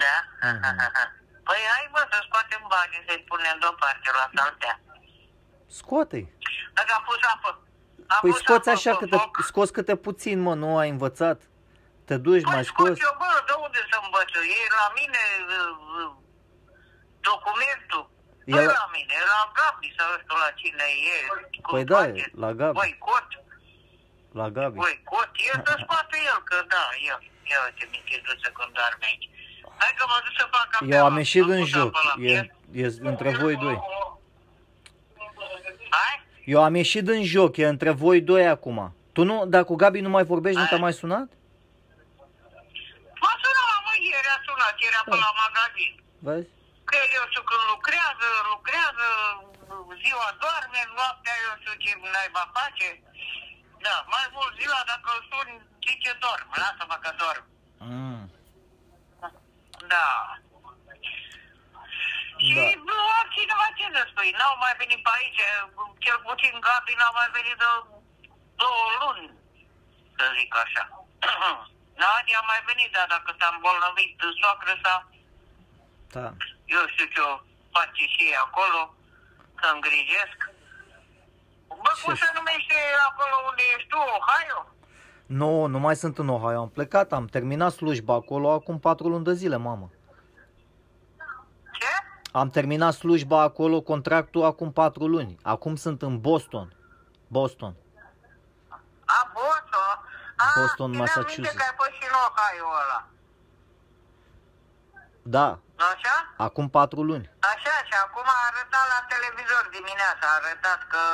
[0.03, 0.49] Da?
[0.49, 0.77] Mhm.
[1.47, 4.81] Păi hai mă să scoatem banii să-i punem deoparte la saltea.
[5.67, 6.33] Scoate-i.
[6.75, 7.61] Dacă am pus apă.
[8.07, 9.41] Am Păi pus scoți apă așa, pe câte, foc.
[9.45, 11.43] scoți câte puțin, mă, nu ai învățat?
[12.09, 13.03] Te duci, Păi mai scot scoți?
[13.07, 14.44] eu, bă, de unde să învăț eu?
[14.61, 15.23] E la mine
[15.57, 16.12] uh, uh,
[17.31, 18.05] documentul.
[18.49, 21.18] E Nu e la- la mine, e la Gabi sau nu știu la cine e.
[21.64, 22.18] cu Păi da, toate.
[22.23, 22.77] e la Gabi.
[22.81, 23.29] Băi, cot,
[24.40, 24.77] La Gabi.
[24.83, 27.18] băi, cot, e să scoate el, că da, el.
[27.51, 29.27] Ia uite, mi-e secundar aici.
[29.81, 30.97] Hai că mă duc să fac cafeaua.
[30.99, 31.90] Eu am ieșit în pus joc.
[31.97, 32.51] apă la E, piept.
[33.03, 33.79] e între voi doi.
[35.97, 36.14] Hai?
[36.55, 38.79] Eu am ieșit în joc, e între voi doi acum.
[39.12, 41.29] Tu nu, dar cu Gabi nu mai vorbești, nu te-a mai sunat?
[43.23, 43.92] M-a sunat, mă,
[44.83, 45.93] ieri a sunat, era pe la magazin.
[46.27, 46.49] Vezi?
[46.91, 49.07] Că eu știu când lucrează, lucrează,
[50.03, 52.89] ziua doarme, noaptea eu știu ce naiba face.
[53.87, 55.49] Da, mai mult ziua dacă îl sun,
[55.87, 57.45] zice dorm, lasă-mă că dorm.
[57.89, 58.23] Mm.
[59.93, 60.09] Da.
[62.47, 62.83] Și Da.
[62.89, 65.43] nu altcineva ce să spui, n-au mai venit pe aici,
[66.05, 67.69] cel puțin Gabi n-a mai venit de
[68.61, 69.27] două luni,
[70.17, 70.85] să zic așa.
[72.03, 74.95] Nadia a mai venit, dar dacă s-a îmbolnăvit soacră sa,
[76.17, 76.27] Da.
[76.77, 77.35] eu știu ce o
[77.77, 78.81] face și ei acolo,
[79.61, 80.39] să îngrijesc.
[81.85, 82.77] Bă, cum Ce- se numește
[83.09, 84.59] acolo unde ești tu, Ohio?
[85.41, 89.25] Nu, nu mai sunt în Ohio, am plecat, am terminat slujba acolo acum patru luni
[89.25, 89.91] de zile, mamă.
[91.79, 91.87] Ce?
[92.33, 95.37] Am terminat slujba acolo, contractul acum patru luni.
[95.43, 96.73] Acum sunt în Boston.
[97.29, 97.75] Boston.
[100.44, 100.59] A, Boston?
[100.59, 101.59] A, Boston, țineam minte Massachusetts.
[101.61, 103.01] că ai fost și în Ohio ăla.
[105.37, 105.48] Da,
[105.92, 106.16] Așa?
[106.46, 107.27] acum patru luni.
[107.53, 111.05] Așa, și acum a arătat la televizor dimineața, a arătat că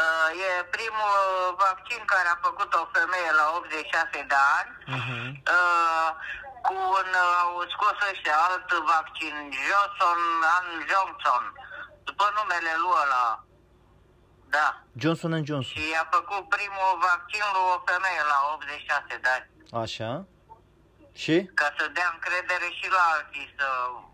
[0.00, 1.18] uh, e primul
[1.64, 4.72] vaccin care a făcut o femeie la 86 de ani.
[4.96, 5.28] Uh-huh.
[5.56, 6.08] Uh,
[6.66, 7.08] cu un,
[7.42, 9.34] au scos ăștia alt vaccin,
[9.66, 10.20] Johnson
[10.56, 11.42] and Johnson,
[12.08, 13.26] după numele lui ăla.
[14.56, 14.66] Da.
[15.02, 15.62] Johnson Johnson.
[15.82, 19.46] Și a făcut primul vaccin lui o femeie la 86 de ani.
[19.84, 20.24] Așa.
[21.22, 21.36] Și?
[21.54, 23.66] Ca să dea încredere și la alții să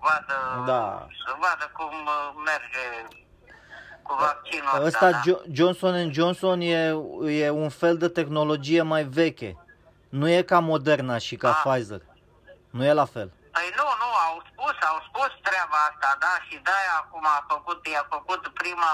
[0.07, 0.37] vadă,
[0.71, 1.07] Da.
[1.25, 2.85] să vadă cum uh, merge
[4.03, 4.85] cu vaccinul ăsta.
[4.87, 5.21] Ăsta da.
[5.29, 6.95] Jo- Johnson Johnson e,
[7.43, 9.57] e un fel de tehnologie mai veche.
[10.09, 11.61] Nu e ca Moderna și ca Ah.
[11.65, 12.01] Pfizer.
[12.71, 13.33] Nu e la fel.
[13.53, 17.87] Păi nu, nu, au spus, au spus treaba asta, da, și de-aia acum a făcut,
[17.87, 18.93] i-a făcut prima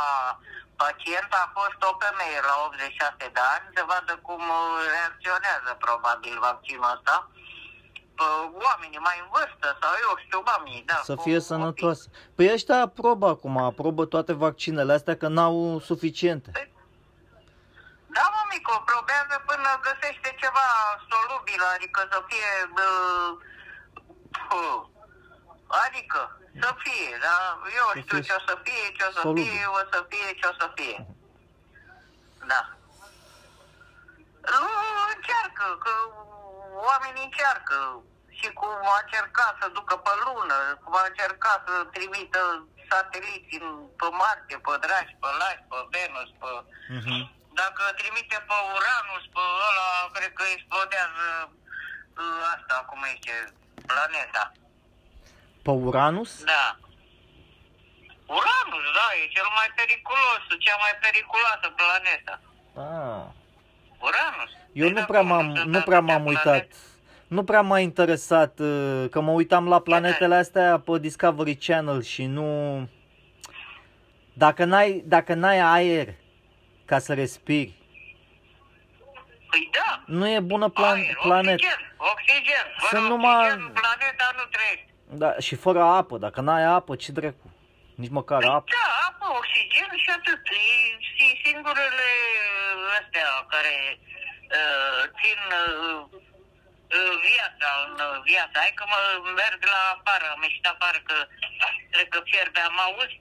[0.84, 4.62] pacientă, a fost o femeie la 86 de ani, să vadă cum uh,
[4.94, 7.16] reacționează probabil vaccinul ăsta.
[8.18, 8.26] Pă,
[8.66, 10.98] Oamenii mai în vârstă sau eu știu, oamenii, da.
[11.10, 11.50] Să cu fie copii.
[11.50, 12.04] sănătoasă.
[12.36, 15.56] Păi ăștia aprobă acum, aprobă toate vaccinele astea că n-au
[15.90, 16.50] suficiente.
[18.16, 20.66] Da, mă, Mico, probează până găsește ceva
[21.10, 22.50] solubil, adică să fie...
[22.86, 23.30] Uh,
[24.58, 24.80] uh,
[25.84, 26.20] adică,
[26.60, 27.36] să fie, da?
[27.80, 29.44] Eu Să știu fie ce o să fie, ce o să solubil.
[29.50, 31.06] fie, o să fie, ce o să fie.
[32.52, 32.60] Da.
[34.54, 34.70] Nu
[35.14, 35.92] încearcă, că
[36.90, 37.76] oamenii încearcă.
[38.38, 42.40] Și cum a încercat să ducă pe lună, cum a încercat să trimită
[42.90, 43.66] sateliți în,
[44.00, 46.50] pe Marte, pe Dragi, pe Lași, pe Venus, pe...
[46.98, 47.20] Mhm.
[47.60, 51.26] Dacă trimite pe Uranus, pe ăla, cred că explodează
[52.20, 53.36] uh, asta, cum zice,
[53.90, 54.44] planeta.
[55.62, 56.44] Pe Uranus?
[56.44, 56.76] Da.
[58.26, 62.34] Uranus, da, e cel mai periculos, cea mai periculoasă planetă.
[62.74, 63.24] Ah.
[64.06, 64.50] Uranus.
[64.72, 66.42] Eu Păi nu da, prea cum m-am, sunt nu prea atâtea m-am uitat.
[66.42, 66.76] planete?
[67.26, 72.24] Nu prea m-a interesat, uh, că mă uitam la planetele astea pe Discovery Channel și
[72.24, 72.88] nu...
[74.32, 76.14] Dacă n-ai, dacă n-ai aer
[76.84, 77.72] ca să respiri,
[79.50, 80.02] Păi da.
[80.06, 81.52] nu e bună plan, Aer, planetă.
[81.52, 82.66] Oxigen, oxigen.
[82.76, 84.91] Fără Sunt oxigen, numai- planeta nu trăiește.
[85.20, 87.46] Da, și fără apă, dacă n-ai apă, ce dracu?
[88.02, 88.68] Nici măcar Păi apă.
[88.76, 90.42] da, apă, oxigen și atât.
[90.58, 90.64] E,
[91.12, 92.08] și singurele
[92.98, 93.74] astea care
[94.58, 96.00] uh, țin uh,
[96.96, 98.56] uh, viața în uh, viața.
[98.64, 99.00] Hai că mă
[99.40, 101.16] merg la afară, am ieșit afară că
[101.92, 103.16] cred că pierde, am auzi?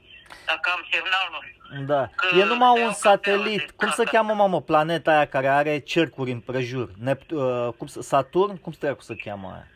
[0.49, 1.59] Dacă am semnal, nu știu.
[1.91, 2.01] Da.
[2.19, 3.63] Că E numai beau un cafea satelit.
[3.65, 4.11] de Cum se cafea.
[4.13, 6.87] cheamă, mamă, planeta aia care are cercuri împrejur?
[7.07, 8.53] Nept- uh, cum, se- Saturn?
[8.63, 9.67] Cum se să cheamă aia?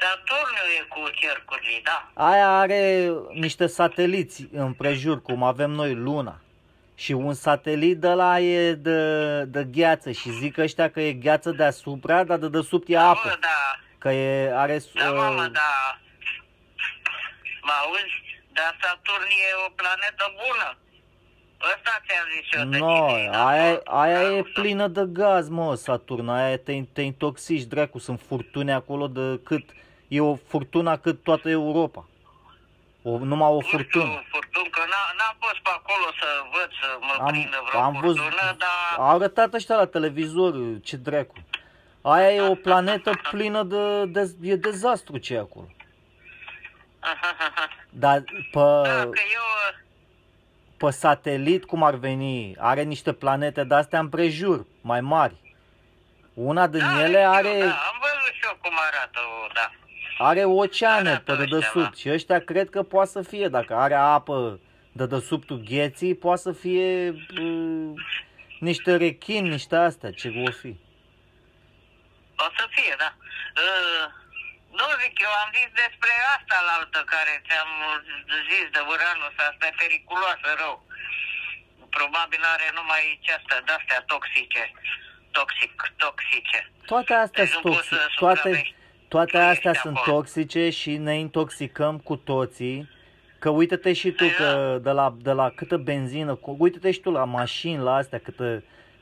[0.00, 2.10] Saturnul e cu cercurile, da.
[2.14, 6.38] Aia are niște sateliți împrejur, cum avem noi Luna.
[6.96, 11.50] Și un satelit de la e de, de gheață și zic ăștia că e gheață
[11.50, 13.36] deasupra, dar de desubt e Bă, apă.
[13.40, 14.78] da, Că e, are...
[14.94, 15.98] da, uh, mamă, da.
[17.62, 18.22] Mă auzi?
[18.52, 20.76] Dar Saturn e o planetă bună.
[21.74, 23.46] Ăsta ți-am zis eu de No, cine, da?
[23.46, 24.62] aia, aia Da, e nu știu.
[24.62, 26.28] plină de gaz, mă, Saturn.
[26.28, 27.98] Aia te, te intoxici, dracu.
[27.98, 29.64] Sunt furtuni acolo de cât...
[30.16, 32.04] E o furtună cât toată Europa.
[33.02, 34.22] O, numai o Nu știu, furtună.
[34.30, 38.00] furtun, că n-a, n-am fost pe acolo să văd să mă Am, prindă vreo am
[38.00, 38.98] văzut, furtună, dar...
[39.06, 41.34] au arătat ăștia la televizor, ce dracu.
[42.02, 45.66] Aia e o planetă plină de, de e dezastru ce e acolo.
[48.04, 49.48] Dar pe, Da, că eu...
[50.76, 55.34] pe satelit, cum ar veni, are niște planete de-astea împrejur, mai mari.
[56.34, 59.20] Una din da, ele știu, are, Da, am văzut și eu cum arată,
[59.54, 59.70] da.
[60.18, 62.00] Are oceane Arată pe ăștia, dedesubt da.
[62.00, 64.60] și ăștia cred că poate să fie, dacă are apă
[64.92, 67.92] de dedesubtul gheții, poate să fie uh,
[68.58, 70.72] niște rechini, niște astea, ce o fi.
[72.46, 73.10] O să fie, da.
[73.64, 74.06] Uh,
[74.78, 77.70] nu zic, eu am zis despre asta la altă care ți-am
[78.50, 80.76] zis de Uranus, asta e periculoasă rău.
[81.98, 84.62] Probabil are numai ce astea, de-astea toxice.
[85.38, 86.60] Toxic, toxice.
[86.92, 88.10] Toate astea Deci sunt nu poți toxice.
[88.10, 88.74] să Toate, supraviețui.
[89.14, 90.16] Toate Trăiești astea sunt acolo.
[90.16, 92.78] toxice și ne intoxicăm cu toții.
[93.42, 94.48] Că uite-te și tu Păi că
[94.86, 98.48] de la, de la câtă benzină, cu- uite-te și tu la mașini, la astea, câtă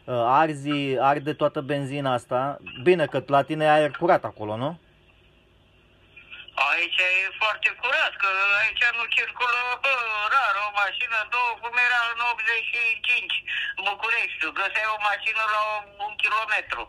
[0.05, 0.73] uh, arzi,
[1.11, 2.41] arde toată benzina asta.
[2.89, 4.71] Bine că la tine e aer curat acolo, nu?
[6.71, 8.29] Aici e foarte curat, că
[8.63, 9.95] aici nu circulă bă,
[10.35, 13.35] rar o mașină, două, cum era în 85
[13.79, 14.43] în București.
[14.61, 15.63] Găseai o mașină la
[16.07, 16.83] un kilometru.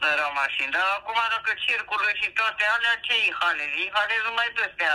[0.00, 3.78] Nu erau mașini, dar acum dacă circulă și toate alea, ce inhalezi?
[3.86, 4.92] Inhalezi numai de-astea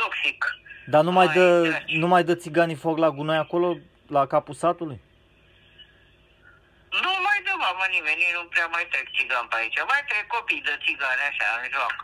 [0.00, 0.40] toxic.
[0.92, 1.92] Dar nu mai, Mai dă, treci.
[2.02, 3.68] nu mai dă țiganii foc la gunoi acolo,
[4.16, 4.98] la capul satului?
[7.04, 9.78] Nu mai dă, mamă, nimeni, nici nu prea mai trec țigan pe aici.
[9.92, 11.94] Mai trec copii de țigane așa, în joc.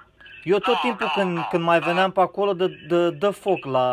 [0.53, 1.85] Eu tot Nu, timpul nu, când, nu, când mai nu.
[1.89, 3.87] veneam pe acolo, dă, dă, dă foc la...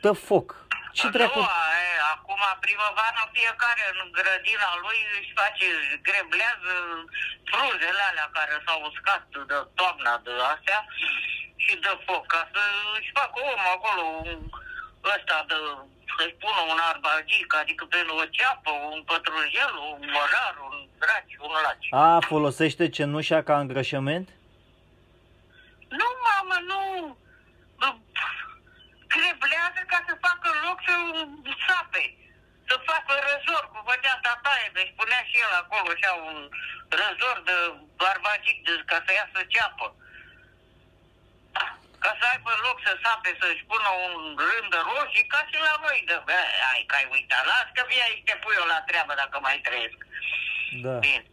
[0.00, 0.46] Dă foc.
[0.92, 1.38] Ce Nu, dracu?
[1.38, 1.42] e,
[2.14, 6.72] acum primăvara fiecare în grădina lui își face, își greblează
[7.50, 10.80] frunzele alea care s-au uscat de toamna de astea
[11.62, 12.62] și dă foc ca să
[12.98, 14.40] își facă om acolo un,
[15.14, 15.58] ăsta de,
[16.14, 21.52] să-și pună un arbagic, adică pe o ceapă, un pătrunjel, un mărar, un draci, un
[21.64, 21.88] laci.
[21.90, 24.28] A, folosește cenușa ca îngrășământ?
[25.98, 26.82] Nu, mamă, nu.
[29.12, 30.94] Bă, Creblează ca să facă loc să
[31.66, 32.04] sape.
[32.68, 36.38] Să facă răzor, cu făcea tataie, deci punea și el acolo așa un
[37.00, 37.56] răzor de
[38.00, 39.86] barbagic de, ca să iasă ceapă.
[42.04, 44.14] Ca să aibă loc să sape, să-și pună un
[44.46, 45.98] rând de roșii, ca și la noi.
[46.08, 46.38] De, bă,
[46.70, 49.58] ai, că ai uitat, las că vii aici, te pui eu la treabă dacă mai
[49.66, 49.98] trăiesc.
[50.84, 50.94] Da.
[51.06, 51.24] Bine.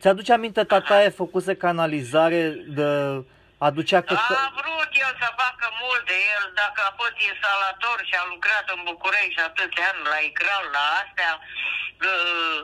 [0.00, 2.42] Ți-aduce aminte, tataie făcuse canalizare
[2.78, 2.88] de...
[3.68, 4.14] aducea că...
[4.14, 8.80] A vrut el să facă multe, el dacă a fost instalator și a lucrat în
[8.90, 11.32] București atâția ani la Icral, la astea,
[12.10, 12.60] uh,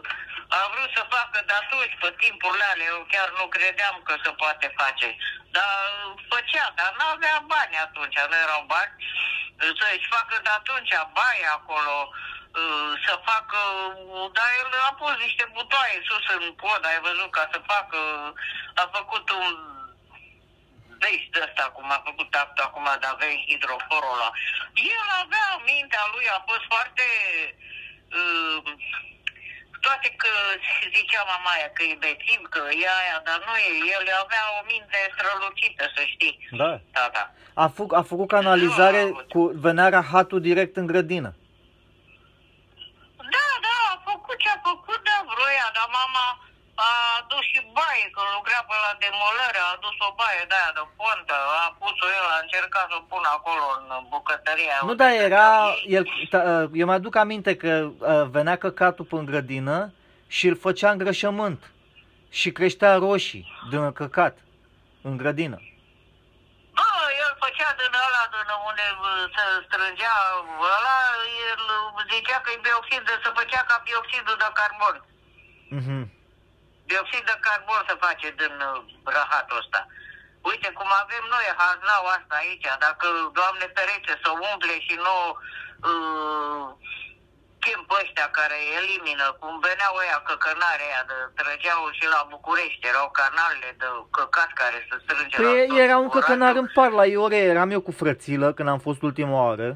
[0.59, 4.31] a vrut să facă de atunci, pe timpurile alea, eu chiar nu credeam că se
[4.43, 5.09] poate face.
[5.57, 5.73] Dar
[6.33, 8.95] făcea, dar nu avea bani atunci, nu erau bani,
[9.79, 11.97] să-și facă de atunci baie acolo,
[12.61, 13.61] uh, să facă,
[14.37, 17.99] dar el a pus niște butoaie sus în pod, ai văzut, ca să facă,
[18.83, 19.78] a făcut un
[21.03, 24.31] vezi de asta cum a făcut actul acum de avea hidroforul ăla.
[24.97, 27.05] El avea mintea lui, a fost foarte...
[28.19, 28.61] Uh,
[29.87, 30.33] toate că
[30.97, 33.71] zicea mama aia că e bețiv, că e aia, dar nu e.
[33.97, 36.35] El avea o minte strălucită, să știi.
[36.61, 36.71] Da.
[36.97, 37.23] Tata.
[37.65, 39.29] A, făc, a făcut canalizare Nu a avut.
[39.35, 41.31] cu venea rahatul direct în grădină.
[43.35, 46.25] Da, da, a făcut ce a făcut, da, vroia, dar mama
[46.87, 50.73] a adus și baie, că lucra pe la demolare, a adus o baie de aia
[50.79, 54.77] de pontă, a pus-o el, a încercat să o pună acolo în bucătăria.
[54.81, 55.95] Nu, unde dar era, stăteau ei.
[55.99, 56.41] el, ta,
[56.81, 59.79] eu mi-aduc aminte că uh, venea căcatul pe în grădină
[60.37, 61.61] și îl făcea îngrășământ
[62.39, 64.35] și creștea roșii din căcat
[65.09, 65.59] în grădină.
[66.77, 66.91] Bă,
[67.23, 70.17] el făcea din ăla, din unde uh, se strângea
[70.75, 71.01] ăla,
[71.51, 71.63] el
[72.13, 74.97] zicea că e bioxid, de se făcea ca bioxidul de carbon.
[75.79, 76.18] Mhm.
[76.89, 78.79] Bioxid de carbon se face din uh,
[79.17, 79.81] rahatul ăsta.
[80.51, 83.07] Uite cum avem noi haznau asta aici, dacă,
[83.39, 85.17] Doamne ferește, să umple și nu
[85.91, 86.67] uh,
[87.65, 92.89] chem pe ăștia care elimină, cum veneau ăia căcănare aia, de, trăgeau și la București,
[92.93, 96.21] erau canalele de căcat care se strânge la Păi tot era un orașul.
[96.21, 99.71] căcănar în par la Iore, eram eu cu frățilă când am fost ultima oară.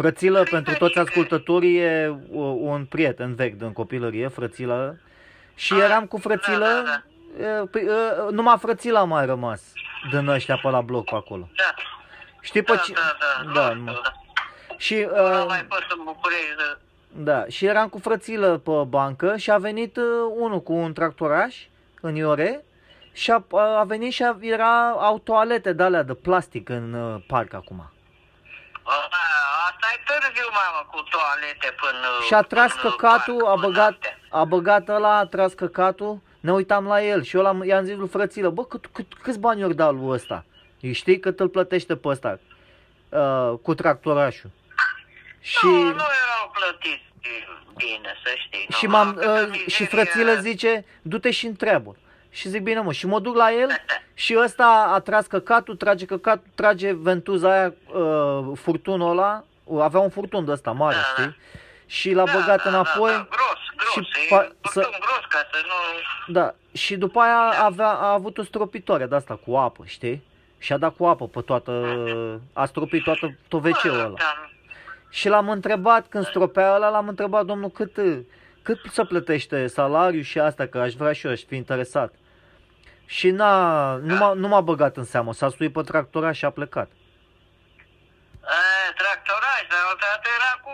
[0.00, 4.28] Frățilă, Păi, pentru da, toți și că- ascultătorii, e uh, un prieten vechi din copilărie,
[4.38, 4.80] frățilă.
[5.58, 7.02] Și Ah, eram cu frățilă, da,
[7.44, 9.60] da, uh, păi, uh, numai frățila a mai rămas
[10.10, 11.48] din ăștia pe la bloc pe acolo.
[11.56, 11.74] Da,
[12.40, 12.92] Știi pe da, ce...
[12.92, 13.00] da,
[13.54, 13.90] da, da, nu mă.
[13.90, 14.12] știu, da.
[14.76, 17.32] Și, Nu am uh, mai fost în București, da.
[17.32, 20.04] da, și eram cu frățilă pe bancă și a venit uh,
[20.36, 21.56] unul cu un tractoraș
[22.00, 22.64] în Iore
[23.12, 23.44] și a,
[23.78, 27.90] a venit și a, era, au toalete de alea de plastic în uh, parc acum.
[28.82, 28.92] A,
[29.78, 32.06] Asta e târziu, mamă, cu toalete până...
[32.26, 34.18] Și a tras până căcatul, parc, a până băgat, astea.
[34.28, 37.96] a băgat ăla, a tras căcatul, ne uitam la el și eu l-am, i-am zis
[37.96, 40.44] lui frățilă, bă, cât, cât, câți bani ori dat lui ăsta?
[40.80, 42.38] Îi știi cât îl plătește pe ăsta
[43.08, 44.50] uh, cu tractorașul.
[45.40, 45.88] Și, Nu, nu
[46.22, 47.04] erau plătiți
[47.76, 48.66] bine, să știi.
[48.78, 48.90] și, nu.
[48.90, 50.40] m-am, Câtă uh, mizerie și frățilă era.
[50.40, 51.96] zice, du-te și întreabă.
[52.30, 53.68] Și zic, bine mă, și mă duc la el
[54.14, 59.44] și ăsta a tras căcatul, trage căcatul, trage ventuza aia, uh, furtunul ăla,
[59.80, 61.22] avea un furtun de ăsta mare, Da, da.
[61.22, 61.36] știi?
[61.86, 63.10] Și l-a băgat înapoi.
[63.10, 64.80] Da, da, gros, gros, și și pa- e să- să...
[65.00, 66.32] gros ca să nu...
[66.32, 70.24] Da, și după aia avea, a avut o stropitoare de asta cu apă, știi?
[70.58, 71.72] Și a dat cu apă pe toată,
[72.52, 74.02] a stropit toată tot wc ăla.
[74.08, 74.48] Da,
[75.10, 77.94] Și l-am întrebat, când stropea ăla, l-am întrebat, domnul, cât,
[78.62, 82.14] cât să plătește salariul și asta, că aș vrea și eu, aș fi interesat.
[83.06, 86.50] Și n-a, nu, m-a, nu m-a băgat în seamă, s-a suit pe tractora și a
[86.50, 86.90] plecat.
[88.54, 90.72] E, tractoraj, dar odată era cu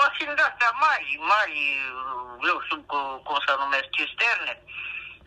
[0.00, 1.56] mașini de-astea mari, mari,
[2.50, 4.52] eu știu cu- cum să numesc, cisterne.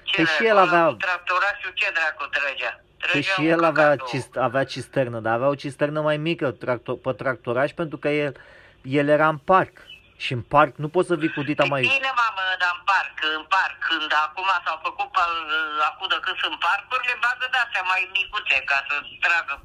[0.09, 2.71] Ce Păi și dracu, el avea- Tractorașul ce dracu trăgea?
[2.99, 4.07] Păi Trăgea și un el avea, căcatul.
[4.11, 8.33] cist, avea cisternă, dar avea o cisternă mai mică tractor, pe tractoraj pentru că el,
[8.81, 9.73] el era în parc.
[10.23, 11.81] Și în parc nu poți să vii cu dita E mai...
[11.95, 15.51] Bine, mamă, dar în parc, în parc, când acum s-au făcut, pal-
[15.89, 18.95] acum de când sunt parcurile, bagă de-astea mai micuțe, ca să
[19.25, 19.55] tragă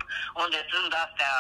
[0.43, 1.33] unde sunt de-astea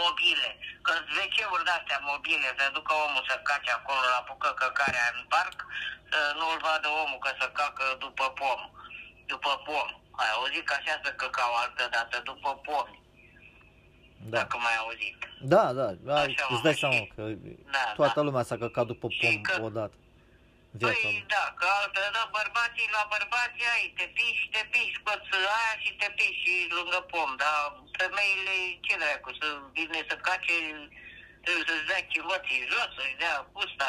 [0.00, 0.50] mobile.
[0.86, 5.56] Că WC-uri de-astea mobile, să ducă omul să cace acolo la pucă căcarea în parc,
[6.10, 8.60] să nu-l vadă omul că să cacă după pom,
[9.32, 9.88] după pom.
[10.22, 12.96] Ai auzit că așa să căcau altă dată, după pomi,
[14.32, 15.16] Da, dacă mai auzit.
[15.40, 15.86] da, da,
[16.20, 17.22] ai, Așa, îți dai mă, seama și- că
[17.76, 18.26] Da, toată da.
[18.26, 19.96] lumea s-a căcat după Și pom că- odată.
[20.80, 21.24] Viața Păi lui.
[21.34, 25.10] da, că altă, da, bărbații la bărbați ai, te piși, te piși cu
[25.58, 27.58] aia și te piși și lângă pom, dar
[27.98, 28.56] femeile,
[28.86, 29.46] ce dracu, să
[29.76, 30.54] vine să cace
[31.46, 33.86] Trebuie să-ți dea chiloții jos, să-și dea pusta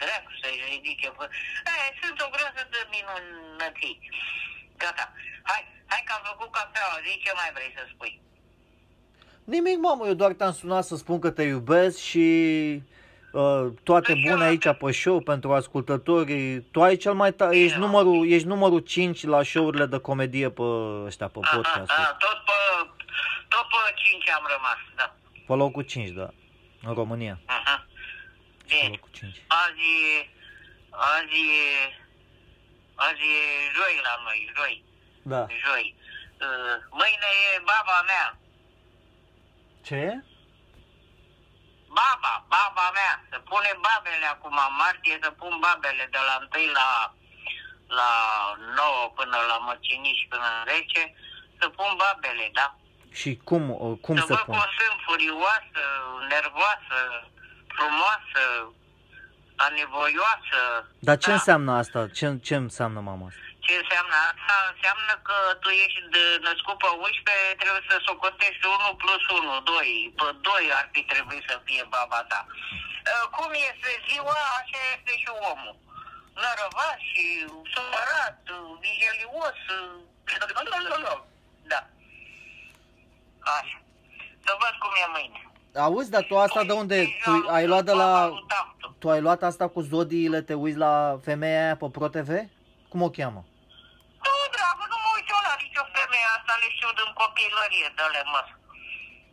[0.00, 1.08] dracu, să-și ridice.
[1.18, 1.24] Pe...
[1.70, 3.96] Aia, sunt o groază de minunății.
[4.82, 5.04] Gata.
[5.50, 8.12] Hai, hai că am făcut cafeaua, zi ce mai vrei să spui.
[9.48, 12.18] Nimic, mamă, eu doar te-am sunat să spun că te iubesc și
[13.32, 16.60] uh, toate Păi bune eu- aici pe show pentru ascultători.
[16.70, 17.80] Tu ai cel mai ta- ești Eu.
[17.80, 20.62] numărul, ești numărul 5 la show-urile de comedie pe
[21.06, 21.90] ăștia, pe podcast.
[21.90, 22.52] Aha, tot pe,
[23.48, 25.14] tot pe 5 am rămas, da.
[25.46, 26.28] Pe locul 5, da.
[26.82, 27.38] În România.
[27.46, 27.86] Aha.
[28.66, 28.88] Pe Bine.
[28.90, 29.36] locul 5.
[29.64, 30.28] Azi e,
[31.14, 31.66] azi e,
[32.94, 33.42] azi e
[33.76, 34.74] joi la noi, joi,
[35.32, 35.46] Da.
[35.64, 35.86] joi.
[36.44, 38.26] Uh, Mâine e baba mea,
[39.82, 40.22] Ce?
[41.98, 43.14] baba, baba mea.
[43.30, 46.88] Să pune babele acum, în martie să pun babele de la 1 la,
[47.98, 48.10] la
[48.76, 51.14] 9 până la măciniși până în 10,
[51.60, 52.68] să pun babele, da?
[53.20, 54.54] Și cum, uh, cum să se văd pun?
[54.54, 55.84] cum sunt furioasă,
[56.34, 56.98] nervoasă,
[57.76, 58.42] frumoasă,
[59.66, 60.60] anevoioasă.
[61.08, 61.36] Dar ce da.
[61.38, 62.08] înseamnă asta?
[62.18, 63.47] Ce, ce înseamnă mama asta?
[63.68, 64.54] Ce înseamnă asta?
[64.72, 70.14] Înseamnă că tu ești de născut pe 11, trebuie să socotești 1 plus 1, 2.
[70.18, 72.40] Pe 2 ar fi trebuit să fie baba ta.
[72.48, 75.76] Uh, Cum este ziua, așa este și omul.
[76.42, 77.24] Nărăvat și
[77.74, 78.38] supărat,
[78.84, 79.58] vigelios.
[79.78, 79.94] uh,
[81.72, 81.80] Da.
[83.58, 83.78] Așa.
[84.44, 85.40] Să văd cum e mâine.
[85.86, 86.96] Auzi, dar tu asta de unde?
[87.24, 88.10] Tu ai luat de la...
[89.00, 92.30] Tu ai luat asta cu zodiile, te uiți la femeia aia pe Pro TV?
[92.90, 93.42] Cum o cheamă?
[94.26, 96.90] Nu, dragă, nu mă uit eu la nicio femeie asta, le știu
[97.58, 98.42] din copilărie, dă-le mă.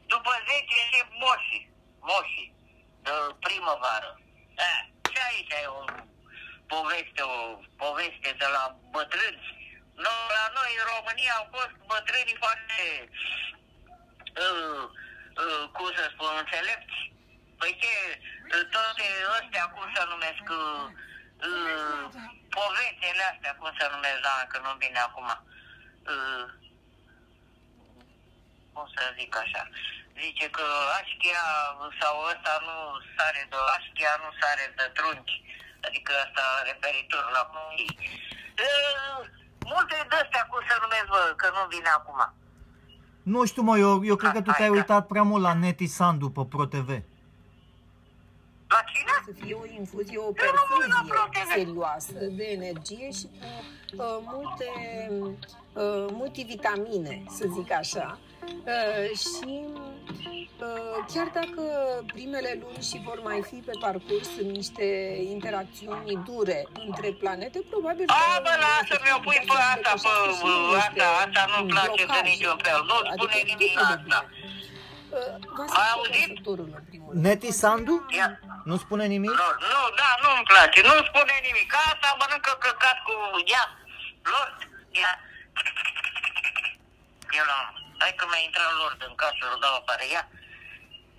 [0.06, 1.70] După 10 e moși,
[2.00, 2.54] moși,
[3.04, 4.20] de primăvară.
[4.56, 5.84] Eh, și aici e o
[6.68, 9.44] poveste, o poveste de la bătrâni.
[10.04, 13.10] No, la noi în România au fost bătrâni foarte,
[14.46, 14.84] uh,
[15.44, 17.00] uh, cum să spun, înțelepți.
[17.60, 17.96] Păi ce,
[18.54, 19.06] uh, toate
[19.40, 20.86] astea, cum să numesc, uh,
[21.50, 22.04] uh,
[22.58, 25.28] povețele astea, cum să numesc, doamne, că nu vine acum.
[26.14, 26.46] Uh,
[28.76, 29.64] cum să zic așa,
[30.24, 30.66] zice că
[31.00, 31.46] așchia
[32.02, 32.76] sau ăsta nu
[33.16, 35.38] sare de așchia, nu sare de trunchi.
[35.88, 37.94] Adică asta referitor la copii.
[38.66, 39.18] Uh,
[39.74, 42.20] multe de astea, cum să numesc, bă, că nu vine acum.
[43.34, 44.76] Nu știu, mă, eu, eu cred că tu Hai, te-ai da.
[44.80, 46.90] uitat prea mult la Neti Sandu pe Pro TV.
[48.74, 49.14] La cine?
[49.26, 51.52] să fie o infuzie, o Eu nu mă uit la perfuzie ProTV.
[51.54, 53.28] serioasă de energie și
[53.98, 54.68] cu uh, multe
[55.74, 58.20] uh, multivitamine, să zic așa.
[58.74, 59.54] Uh, și
[60.68, 61.62] uh, chiar dacă
[62.14, 64.86] primele luni și vor mai fi pe parcurs în niște
[65.36, 70.32] interacțiuni dure între planete, probabil A, că bă, lasă, mi-o pui pe asta, așa pe
[70.38, 72.30] și niște asta, asta nu-mi place de blocaje.
[72.34, 72.80] niciun fel.
[72.90, 74.02] Nu spune Adică nimic destul de asta.
[74.04, 74.20] bine.
[75.18, 76.14] Uh, Va Ai să auzit?
[76.16, 77.24] constructorul în primul rând.
[77.26, 77.96] Neti Sandu?
[78.20, 78.30] Ia.
[78.70, 79.36] Nu spune nimic?
[79.42, 81.70] Nu, nu, da, nu-mi place, nu spune nimic.
[81.90, 83.14] Asta mănâncă căcat cu
[83.54, 83.66] ea.
[84.34, 84.58] Lord,
[85.02, 85.14] ia.
[87.40, 87.60] Eu la
[88.02, 90.24] Hai că mi-a intrat Lord în casă, îl dau afară, ia.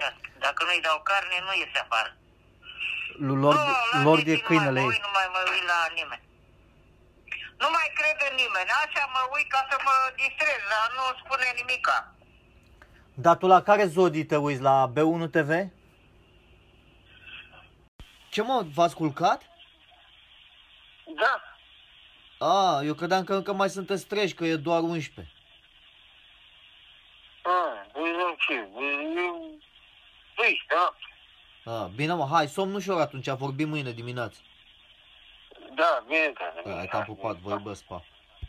[0.02, 0.10] ia.
[0.44, 2.10] Dacă nu-i dau carne, nu iese afară.
[3.26, 4.92] Lui Lord, Nu, la Lord e Neti nu câinele mai mă ei.
[4.92, 6.24] uit, nu mai mă uit la nimeni.
[7.62, 11.46] Nu mai cred în nimeni, așa mă uit ca să mă distrez, dar nu spune
[11.60, 11.96] nimica.
[13.24, 14.60] Dar tu la care zodii te uiți?
[14.68, 15.50] La B1 TV?
[18.30, 19.40] Ce mă, v-ați culcat?
[21.22, 21.34] Da.
[22.46, 25.34] A, eu credeam că încă mai sunteți treji, că e doar 11.
[27.46, 28.68] Ah, păi nu ce,
[29.16, 29.58] eu...
[30.34, 30.94] Păi, da,
[31.72, 34.38] A, bine mă, hai, somn ușor atunci, vorbim mâine dimineață.
[35.74, 36.32] da, bine,
[36.64, 36.74] da.
[36.76, 38.04] Hai, te-am pupat, vă iubesc, pa.